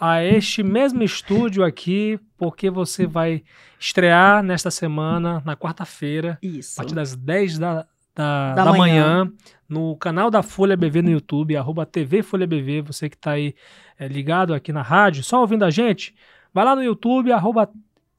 a 0.00 0.24
este 0.24 0.62
mesmo 0.62 1.02
estúdio 1.02 1.62
aqui, 1.62 2.18
porque 2.38 2.70
você 2.70 3.06
vai 3.06 3.42
estrear 3.78 4.42
nesta 4.42 4.70
semana, 4.70 5.42
na 5.44 5.54
quarta-feira, 5.56 6.38
a 6.42 6.76
partir 6.76 6.94
das 6.94 7.14
10 7.14 7.58
da, 7.58 7.86
da, 8.14 8.54
Da 8.54 8.64
da 8.64 8.72
manhã. 8.72 9.24
manhã, 9.24 9.32
no 9.68 9.94
canal 9.96 10.30
da 10.30 10.42
Folha 10.42 10.76
BV 10.76 11.02
no 11.02 11.10
YouTube, 11.10 11.54
arroba 11.56 11.84
TV 11.84 12.22
Folha 12.22 12.46
BV, 12.46 12.82
você 12.82 13.08
que 13.10 13.16
está 13.16 13.32
aí 13.32 13.54
é, 13.98 14.08
ligado 14.08 14.54
aqui 14.54 14.72
na 14.72 14.82
rádio, 14.82 15.22
só 15.22 15.40
ouvindo 15.40 15.64
a 15.64 15.70
gente, 15.70 16.14
vai 16.52 16.64
lá 16.64 16.74
no 16.74 16.82
YouTube, 16.82 17.30
arroba, 17.30 17.68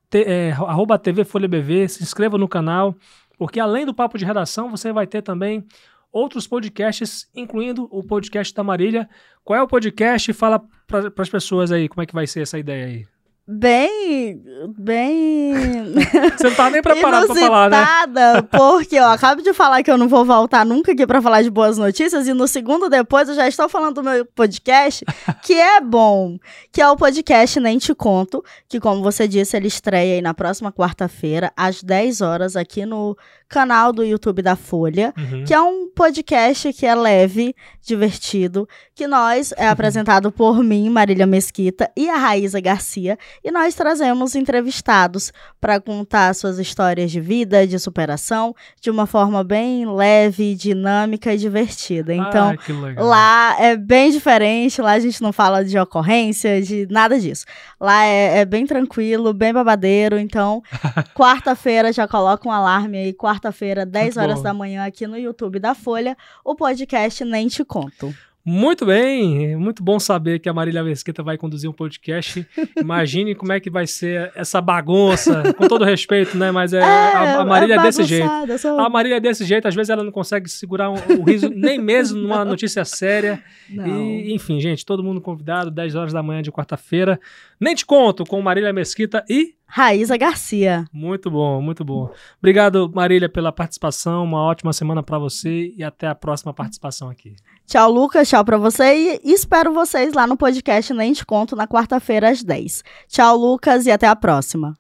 te- 0.10 0.24
é, 0.24 0.52
arroba 0.52 1.00
TV 1.00 1.24
Folha 1.26 1.48
BV, 1.48 1.88
se 1.89 2.04
inscreva 2.04 2.38
no 2.38 2.48
canal, 2.48 2.96
porque 3.39 3.60
além 3.60 3.86
do 3.88 3.94
Papo 3.94 4.17
de 4.20 4.26
Redação, 4.26 4.70
você 4.70 4.94
vai 4.94 5.08
ter 5.08 5.24
também 5.24 5.65
outros 6.12 6.46
podcasts, 6.46 7.28
incluindo 7.36 7.88
o 7.89 8.04
podcast 8.04 8.54
da 8.54 8.63
Marília. 8.63 9.10
Qual 9.44 9.60
é 9.60 9.64
o 9.64 9.68
podcast? 9.68 10.32
Fala 10.34 10.62
para 10.88 11.12
as 11.18 11.30
pessoas 11.30 11.72
aí 11.72 11.90
como 11.90 12.02
é 12.02 12.06
que 12.06 12.14
vai 12.14 12.28
ser 12.28 12.42
essa 12.42 12.60
ideia 12.60 12.86
aí. 12.86 13.11
Bem, 13.54 14.42
bem 14.78 15.54
Você 16.38 16.50
não 16.50 16.56
tá 16.56 16.70
nem 16.70 16.82
preparado 16.82 17.28
para 17.28 17.36
falar, 17.36 17.70
né? 17.70 18.42
porque 18.50 18.96
eu 18.96 19.06
acabo 19.06 19.42
de 19.42 19.54
falar 19.54 19.84
que 19.84 19.92
eu 19.92 19.98
não 19.98 20.08
vou 20.08 20.24
voltar 20.24 20.66
nunca 20.66 20.94
aqui 20.94 21.06
para 21.06 21.22
falar 21.22 21.42
de 21.42 21.50
boas 21.50 21.78
notícias 21.78 22.30
e 22.30 22.34
no 22.34 22.48
segundo 22.48 22.90
depois 22.90 23.28
eu 23.28 23.36
já 23.36 23.48
estou 23.50 23.68
falando 23.68 23.96
do 23.96 24.04
meu 24.04 24.26
podcast, 24.26 25.04
que 25.44 25.54
é 25.54 25.82
bom, 25.82 26.38
que 26.72 26.82
é 26.82 26.90
o 26.90 26.96
podcast 26.96 27.60
Nem 27.60 27.78
Te 27.78 27.94
Conto, 27.94 28.42
que 28.70 28.80
como 28.80 29.04
você 29.04 29.28
disse, 29.28 29.58
ele 29.58 29.68
estreia 29.68 30.16
aí 30.16 30.22
na 30.22 30.34
próxima 30.34 30.72
quarta-feira 30.72 31.52
às 31.56 31.84
10 31.84 32.22
horas 32.22 32.56
aqui 32.56 32.86
no 32.86 33.18
canal 33.50 33.92
do 33.92 34.04
YouTube 34.04 34.42
da 34.42 34.56
Folha. 34.56 35.14
Uhum. 35.18 35.44
que 35.44 35.54
é 35.54 35.60
um 35.60 35.90
podcast 35.90 36.72
que 36.72 36.86
é 36.86 36.96
leve, 36.96 37.54
divertido, 37.82 38.68
que 38.96 39.06
nós 39.08 39.54
é 39.58 39.68
apresentado 39.68 40.32
por 40.32 40.64
mim, 40.64 40.90
Marília 40.90 41.28
Mesquita 41.28 41.92
e 41.96 42.10
a 42.10 42.16
Raíza 42.16 42.62
Garcia, 42.62 43.18
e 43.44 43.52
nós 43.52 43.76
trazemos 43.76 44.36
entrevistados 44.36 45.32
para 45.60 45.80
contar 45.80 46.34
suas 46.36 46.60
histórias 46.60 47.12
de 47.12 47.20
vida, 47.20 47.66
de 47.66 47.78
superação, 47.80 48.56
de 48.80 48.90
uma 48.90 49.06
forma 49.06 49.44
bem 49.44 49.86
leve, 49.86 50.56
dinâmica 50.56 51.34
e 51.34 51.38
divertida. 51.38 52.14
Então. 52.14 52.56
Lá 52.98 53.56
é 53.60 53.76
bem 53.76 54.12
diferente, 54.12 54.82
lá 54.82 54.92
a 54.92 55.00
gente 55.00 55.22
não 55.22 55.34
fala 55.34 55.64
de 55.66 55.78
ocorrência, 55.78 56.62
de 56.62 56.88
nada 56.90 57.20
disso. 57.20 57.46
Lá 57.80 58.06
é, 58.06 58.40
é 58.40 58.46
bem 58.46 58.66
tranquilo, 58.66 59.34
bem 59.34 59.54
babadeiro, 59.54 60.18
então 60.20 60.62
quarta-feira 61.16 61.92
já 61.92 62.08
coloca 62.08 62.48
um 62.48 62.52
alarme 62.52 62.98
aí, 62.98 63.14
quarta-feira, 63.14 63.86
10 63.86 64.06
Muito 64.06 64.20
horas 64.20 64.38
bom. 64.38 64.44
da 64.44 64.54
manhã 64.54 64.86
aqui 64.86 65.08
no 65.08 65.18
YouTube 65.18 65.60
da 65.60 65.74
Folha, 65.74 66.16
o 66.44 66.56
podcast 66.56 67.24
Nem 67.26 67.48
Te 67.48 67.64
Conto. 67.64 68.14
Muito 68.44 68.86
bem, 68.88 69.56
muito 69.56 69.84
bom 69.84 70.00
saber 70.00 70.40
que 70.40 70.50
a 70.50 70.54
Marília 70.54 70.84
Mesquita 70.84 71.22
vai 71.22 71.38
conduzir 71.38 71.70
um 71.70 71.74
podcast. 71.74 72.46
Imagine 72.80 73.36
como 73.36 73.52
é 73.52 73.60
que 73.60 73.70
vai 73.70 73.86
ser 73.86 74.32
essa 74.36 74.60
bagunça, 74.60 75.54
com 75.54 75.68
todo 75.68 75.86
respeito, 75.86 76.36
né? 76.38 76.50
Mas 76.52 76.74
é, 76.74 76.82
a, 76.82 77.42
a 77.42 77.46
Marília 77.46 77.76
é 77.76 77.82
desse 77.84 78.04
jeito. 78.04 78.28
sou- 78.58 78.80
A 78.80 78.90
Marília 78.90 79.18
é 79.18 79.20
desse 79.20 79.46
jeito, 79.46 79.68
às 79.68 79.76
vezes 79.76 79.90
ela 79.92 80.04
não 80.04 80.12
consegue 80.12 80.50
segurar 80.50 80.90
um- 80.90 80.96
o 81.20 81.24
riso 81.24 81.50
nem 81.50 81.78
mesmo 81.80 82.20
numa 82.20 82.44
notícia 82.44 82.84
séria. 82.84 83.42
E, 83.70 84.34
enfim, 84.34 84.60
gente, 84.60 84.84
todo 84.86 85.04
mundo 85.04 85.22
convidado, 85.22 85.70
10 85.70 85.94
horas 85.96 86.12
da 86.14 86.24
manhã 86.24 86.42
de 86.42 86.52
quarta-feira. 86.52 87.20
Nem 87.60 87.76
te 87.76 87.86
conto 87.86 88.24
com 88.26 88.42
Marília 88.42 88.74
Mesquita 88.74 89.24
e 89.30 89.54
Raíza 89.74 90.18
Garcia. 90.18 90.84
Muito 90.92 91.32
bom, 91.32 91.62
muito 91.62 91.86
bom. 91.86 92.12
Obrigado, 92.40 92.92
Marília, 92.94 93.30
pela 93.30 93.54
participação. 93.54 94.26
Uma 94.26 94.44
ótima 94.44 94.74
semana 94.74 95.02
para 95.02 95.18
você 95.18 95.74
e 95.78 95.82
até 95.82 96.08
a 96.08 96.14
próxima 96.14 96.54
participação 96.54 97.10
aqui. 97.10 97.38
Tchau, 97.66 97.90
Lucas. 97.90 98.28
Tchau 98.28 98.44
para 98.44 98.58
você 98.58 99.22
e 99.24 99.32
espero 99.32 99.74
vocês 99.74 100.14
lá 100.14 100.28
no 100.28 100.36
podcast 100.36 100.94
Nem 100.94 101.14
Te 101.14 101.26
Conto 101.26 101.56
na 101.56 101.66
quarta-feira 101.66 102.30
às 102.30 102.44
10. 102.44 102.84
Tchau, 103.08 103.38
Lucas, 103.38 103.86
e 103.86 103.92
até 103.92 104.08
a 104.08 104.16
próxima. 104.16 104.76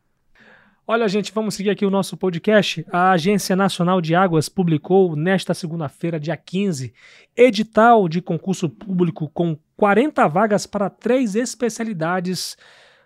Olha, 0.85 1.07
gente, 1.07 1.31
vamos 1.31 1.55
seguir 1.55 1.69
aqui 1.69 1.85
o 1.85 1.89
nosso 1.89 2.17
podcast. 2.17 2.85
A 2.91 3.11
Agência 3.11 3.55
Nacional 3.55 4.01
de 4.01 4.13
Águas 4.13 4.49
publicou 4.49 5.15
nesta 5.15 5.53
segunda-feira, 5.53 6.19
dia 6.19 6.35
15, 6.35 6.93
edital 7.33 8.09
de 8.09 8.21
concurso 8.21 8.67
público 8.69 9.29
com 9.29 9.57
40 9.77 10.27
vagas 10.27 10.65
para 10.65 10.89
três 10.89 11.33
especialidades 11.33 12.57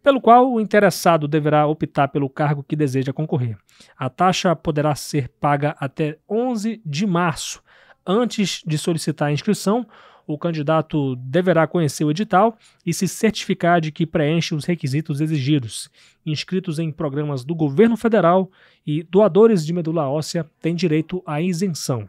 pelo 0.03 0.21
qual 0.21 0.53
o 0.53 0.61
interessado 0.61 1.27
deverá 1.27 1.67
optar 1.67 2.09
pelo 2.09 2.31
cargo 2.31 2.63
que 2.63 2.77
deseja 2.77 3.13
concorrer. 3.13 3.59
A 3.97 4.09
taxa 4.09 4.55
poderá 4.55 4.95
ser 4.95 5.29
paga 5.41 5.75
até 5.81 6.19
11 6.31 6.81
de 6.87 7.07
março. 7.07 7.61
Antes 8.07 8.63
de 8.65 8.79
solicitar 8.79 9.29
a 9.29 9.33
inscrição, 9.33 9.85
o 10.27 10.37
candidato 10.37 11.15
deverá 11.17 11.67
conhecer 11.67 12.05
o 12.05 12.11
edital 12.11 12.59
e 12.85 12.93
se 12.93 13.07
certificar 13.07 13.81
de 13.81 13.93
que 13.93 14.07
preenche 14.07 14.55
os 14.55 14.65
requisitos 14.65 15.21
exigidos. 15.21 15.89
Inscritos 16.25 16.79
em 16.79 16.91
programas 16.91 17.45
do 17.45 17.55
governo 17.55 17.97
federal 17.97 18.51
e 18.87 19.03
doadores 19.05 19.65
de 19.65 19.73
medula 19.73 20.09
óssea 20.09 20.49
têm 20.61 20.75
direito 20.75 21.23
à 21.25 21.41
isenção. 21.41 22.09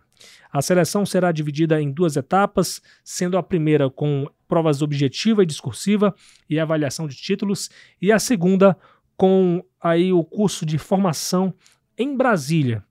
A 0.52 0.62
seleção 0.62 1.06
será 1.06 1.32
dividida 1.32 1.80
em 1.80 1.92
duas 1.92 2.16
etapas, 2.16 2.82
sendo 3.04 3.38
a 3.38 3.44
primeira 3.44 3.90
com 3.90 4.28
provas 4.48 4.82
objetiva 4.82 5.44
e 5.44 5.46
discursiva 5.46 6.16
e 6.50 6.60
avaliação 6.60 7.08
de 7.08 7.16
títulos, 7.16 7.70
e 8.02 8.12
a 8.12 8.18
segunda 8.18 8.76
com 9.16 9.64
aí 9.80 10.12
o 10.12 10.24
curso 10.24 10.66
de 10.66 10.78
formação 10.78 11.54
em 11.98 12.16
Brasília. 12.16 12.84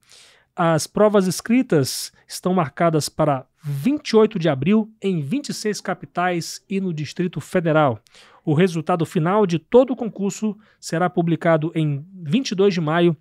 As 0.55 0.87
provas 0.87 1.27
escritas 1.27 2.13
estão 2.27 2.55
marcadas 2.55 3.09
para 3.09 3.47
28 3.69 4.39
de 4.39 4.49
abril 4.49 4.89
em 5.03 5.21
26 5.21 5.81
capitais 5.81 6.65
e 6.71 6.81
no 6.81 6.95
Distrito 6.95 7.41
Federal. 7.41 7.99
O 8.45 8.55
resultado 8.55 9.05
final 9.05 9.45
de 9.45 9.59
todo 9.59 9.93
o 9.93 9.97
concurso 9.97 10.57
será 10.79 11.11
publicado 11.11 11.73
em 11.75 12.07
22 12.15 12.73
de 12.73 12.81
maio. 12.81 13.17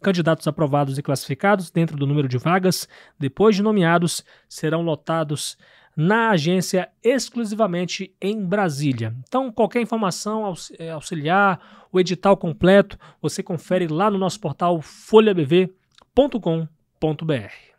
Candidatos 0.00 0.46
aprovados 0.46 0.96
e 0.96 1.02
classificados 1.02 1.72
dentro 1.72 1.96
do 1.96 2.06
número 2.06 2.28
de 2.28 2.38
vagas, 2.38 2.88
depois 3.18 3.56
de 3.56 3.64
nomeados, 3.64 4.24
serão 4.48 4.82
lotados 4.82 5.58
na 5.96 6.30
agência 6.30 6.88
exclusivamente 7.02 8.14
em 8.20 8.44
Brasília. 8.44 9.12
Então, 9.26 9.50
qualquer 9.50 9.80
informação 9.80 10.54
é, 10.78 10.90
auxiliar, 10.90 11.88
o 11.90 11.98
edital 11.98 12.36
completo, 12.36 12.96
você 13.20 13.42
confere 13.42 13.88
lá 13.88 14.08
no 14.08 14.18
nosso 14.18 14.38
portal 14.38 14.80
folhabv.com.br. 14.80 17.73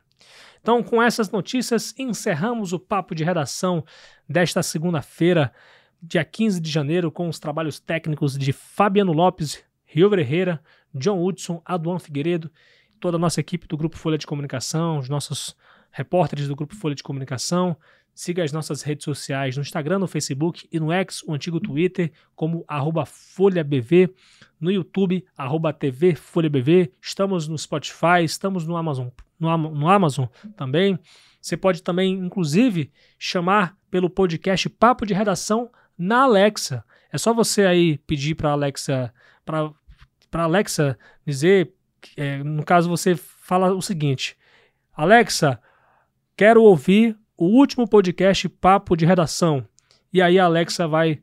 Então, 0.65 0.81
com 0.81 0.99
essas 0.99 1.29
notícias, 1.29 1.93
encerramos 1.95 2.73
o 2.73 2.79
papo 2.79 3.13
de 3.13 3.23
redação 3.23 3.85
desta 4.27 4.63
segunda-feira, 4.63 5.53
dia 6.01 6.25
15 6.25 6.59
de 6.59 6.71
janeiro, 6.71 7.11
com 7.11 7.29
os 7.29 7.37
trabalhos 7.37 7.79
técnicos 7.79 8.35
de 8.35 8.51
Fabiano 8.51 9.13
Lopes, 9.13 9.63
Rio 9.85 10.11
Herrera, 10.19 10.59
John 10.91 11.23
Hudson, 11.23 11.61
Aduan 11.63 11.99
Figueiredo, 11.99 12.49
toda 12.99 13.15
a 13.15 13.19
nossa 13.19 13.39
equipe 13.39 13.67
do 13.67 13.77
Grupo 13.77 13.95
Folha 13.95 14.17
de 14.17 14.25
Comunicação, 14.25 14.97
os 14.97 15.07
nossos 15.07 15.55
repórteres 15.91 16.47
do 16.47 16.55
Grupo 16.55 16.73
Folha 16.73 16.95
de 16.95 17.03
Comunicação. 17.03 17.77
Siga 18.11 18.43
as 18.43 18.51
nossas 18.51 18.81
redes 18.81 19.03
sociais 19.03 19.55
no 19.55 19.61
Instagram, 19.61 19.99
no 19.99 20.07
Facebook 20.07 20.67
e 20.71 20.79
no 20.79 20.91
X, 20.91 21.21
o 21.27 21.33
antigo 21.35 21.59
Twitter, 21.59 22.11
como 22.35 22.65
FolhaBV, 23.05 24.11
no 24.59 24.71
YouTube, 24.71 25.23
arroba 25.37 25.71
TV 25.71 26.15
FolhaBV. 26.15 26.91
Estamos 26.99 27.47
no 27.47 27.55
Spotify, 27.55 28.23
estamos 28.23 28.65
no 28.65 28.75
Amazon 28.75 29.09
no, 29.39 29.57
no 29.57 29.89
Amazon 29.89 30.25
também. 30.55 30.99
Você 31.41 31.55
pode 31.55 31.83
também, 31.83 32.13
inclusive, 32.13 32.91
chamar 33.19 33.77
pelo 33.91 34.09
podcast 34.09 34.67
Papo 34.69 35.05
de 35.05 35.13
Redação 35.13 35.69
na 35.97 36.23
Alexa. 36.23 36.83
É 37.11 37.17
só 37.17 37.33
você 37.33 37.65
aí 37.65 37.97
pedir 37.99 38.35
para 38.35 38.51
Alexa, 38.51 39.13
para 39.45 40.43
Alexa 40.43 40.97
dizer, 41.25 41.73
é, 42.17 42.43
no 42.43 42.63
caso 42.63 42.89
você 42.89 43.15
fala 43.15 43.73
o 43.73 43.81
seguinte: 43.81 44.35
Alexa, 44.93 45.59
quero 46.35 46.63
ouvir 46.63 47.17
o 47.37 47.45
último 47.45 47.87
podcast 47.87 48.49
Papo 48.49 48.95
de 48.95 49.05
Redação. 49.05 49.67
E 50.11 50.21
aí 50.21 50.39
a 50.39 50.45
Alexa 50.45 50.87
vai 50.87 51.21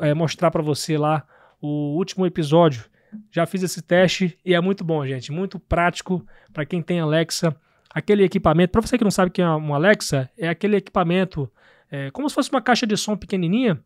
é, 0.00 0.14
mostrar 0.14 0.50
para 0.50 0.62
você 0.62 0.98
lá 0.98 1.24
o 1.60 1.96
último 1.96 2.26
episódio 2.26 2.84
já 3.30 3.46
fiz 3.46 3.62
esse 3.62 3.82
teste 3.82 4.38
e 4.44 4.54
é 4.54 4.60
muito 4.60 4.84
bom, 4.84 5.06
gente. 5.06 5.32
Muito 5.32 5.58
prático 5.58 6.24
para 6.52 6.64
quem 6.64 6.82
tem 6.82 7.00
Alexa. 7.00 7.54
Aquele 7.92 8.24
equipamento, 8.24 8.72
para 8.72 8.80
você 8.80 8.96
que 8.96 9.04
não 9.04 9.10
sabe 9.10 9.30
o 9.30 9.32
que 9.32 9.42
é 9.42 9.48
um 9.48 9.74
Alexa, 9.74 10.30
é 10.36 10.48
aquele 10.48 10.76
equipamento 10.76 11.50
é, 11.90 12.10
como 12.10 12.28
se 12.28 12.34
fosse 12.34 12.50
uma 12.50 12.62
caixa 12.62 12.86
de 12.86 12.96
som 12.96 13.16
pequenininha 13.16 13.82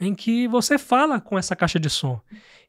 em 0.00 0.14
que 0.14 0.46
você 0.48 0.76
fala 0.78 1.20
com 1.20 1.38
essa 1.38 1.54
caixa 1.56 1.78
de 1.78 1.88
som. 1.88 2.20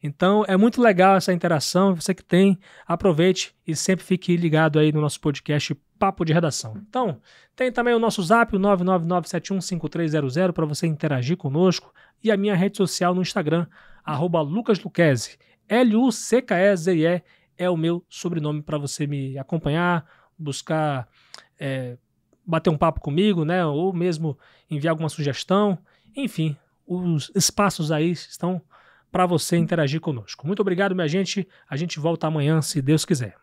Então 0.02 0.46
é 0.48 0.56
muito 0.56 0.82
legal 0.82 1.18
essa 1.18 1.34
interação. 1.34 1.96
Você 1.96 2.14
que 2.14 2.24
tem, 2.24 2.60
aproveite 2.86 3.56
e 3.66 3.76
sempre 3.76 4.06
fique 4.06 4.38
ligado 4.38 4.80
aí 4.80 4.92
no 4.92 5.02
nosso 5.02 5.20
podcast 5.20 5.76
Papo 5.98 6.24
de 6.24 6.32
Redação. 6.32 6.76
Então, 6.88 7.20
tem 7.56 7.72
também 7.72 7.94
o 7.94 8.00
nosso 8.00 8.22
zap, 8.22 8.56
o 8.56 8.60
999715300, 8.60 10.54
para 10.54 10.66
você 10.66 10.86
interagir 10.86 11.36
conosco, 11.38 11.92
e 12.24 12.32
a 12.32 12.38
minha 12.38 12.56
rede 12.56 12.78
social 12.78 13.16
no 13.16 13.22
Instagram, 13.22 13.66
arroba. 14.06 14.44
L-U-C-K-E-Z-E 15.68 17.24
é 17.58 17.70
o 17.70 17.78
meu 17.78 18.06
sobrenome 18.10 18.62
para 18.62 18.78
você 18.78 19.08
me 19.08 19.38
acompanhar, 19.38 20.06
buscar 20.38 21.08
é, 21.60 21.98
bater 22.46 22.70
um 22.70 22.78
papo 22.78 23.02
comigo, 23.02 23.44
né? 23.44 23.66
Ou 23.66 23.92
mesmo 23.92 24.38
enviar 24.70 24.92
alguma 24.92 25.10
sugestão. 25.10 25.78
Enfim, 26.16 26.56
os 26.86 27.32
espaços 27.36 27.92
aí 27.92 28.12
estão 28.12 28.62
para 29.12 29.26
você 29.26 29.58
interagir 29.58 30.00
conosco. 30.00 30.46
Muito 30.46 30.62
obrigado, 30.62 30.96
minha 30.96 31.08
gente. 31.08 31.48
A 31.70 31.76
gente 31.76 32.00
volta 32.00 32.28
amanhã, 32.28 32.62
se 32.62 32.82
Deus 32.82 33.04
quiser. 33.04 33.36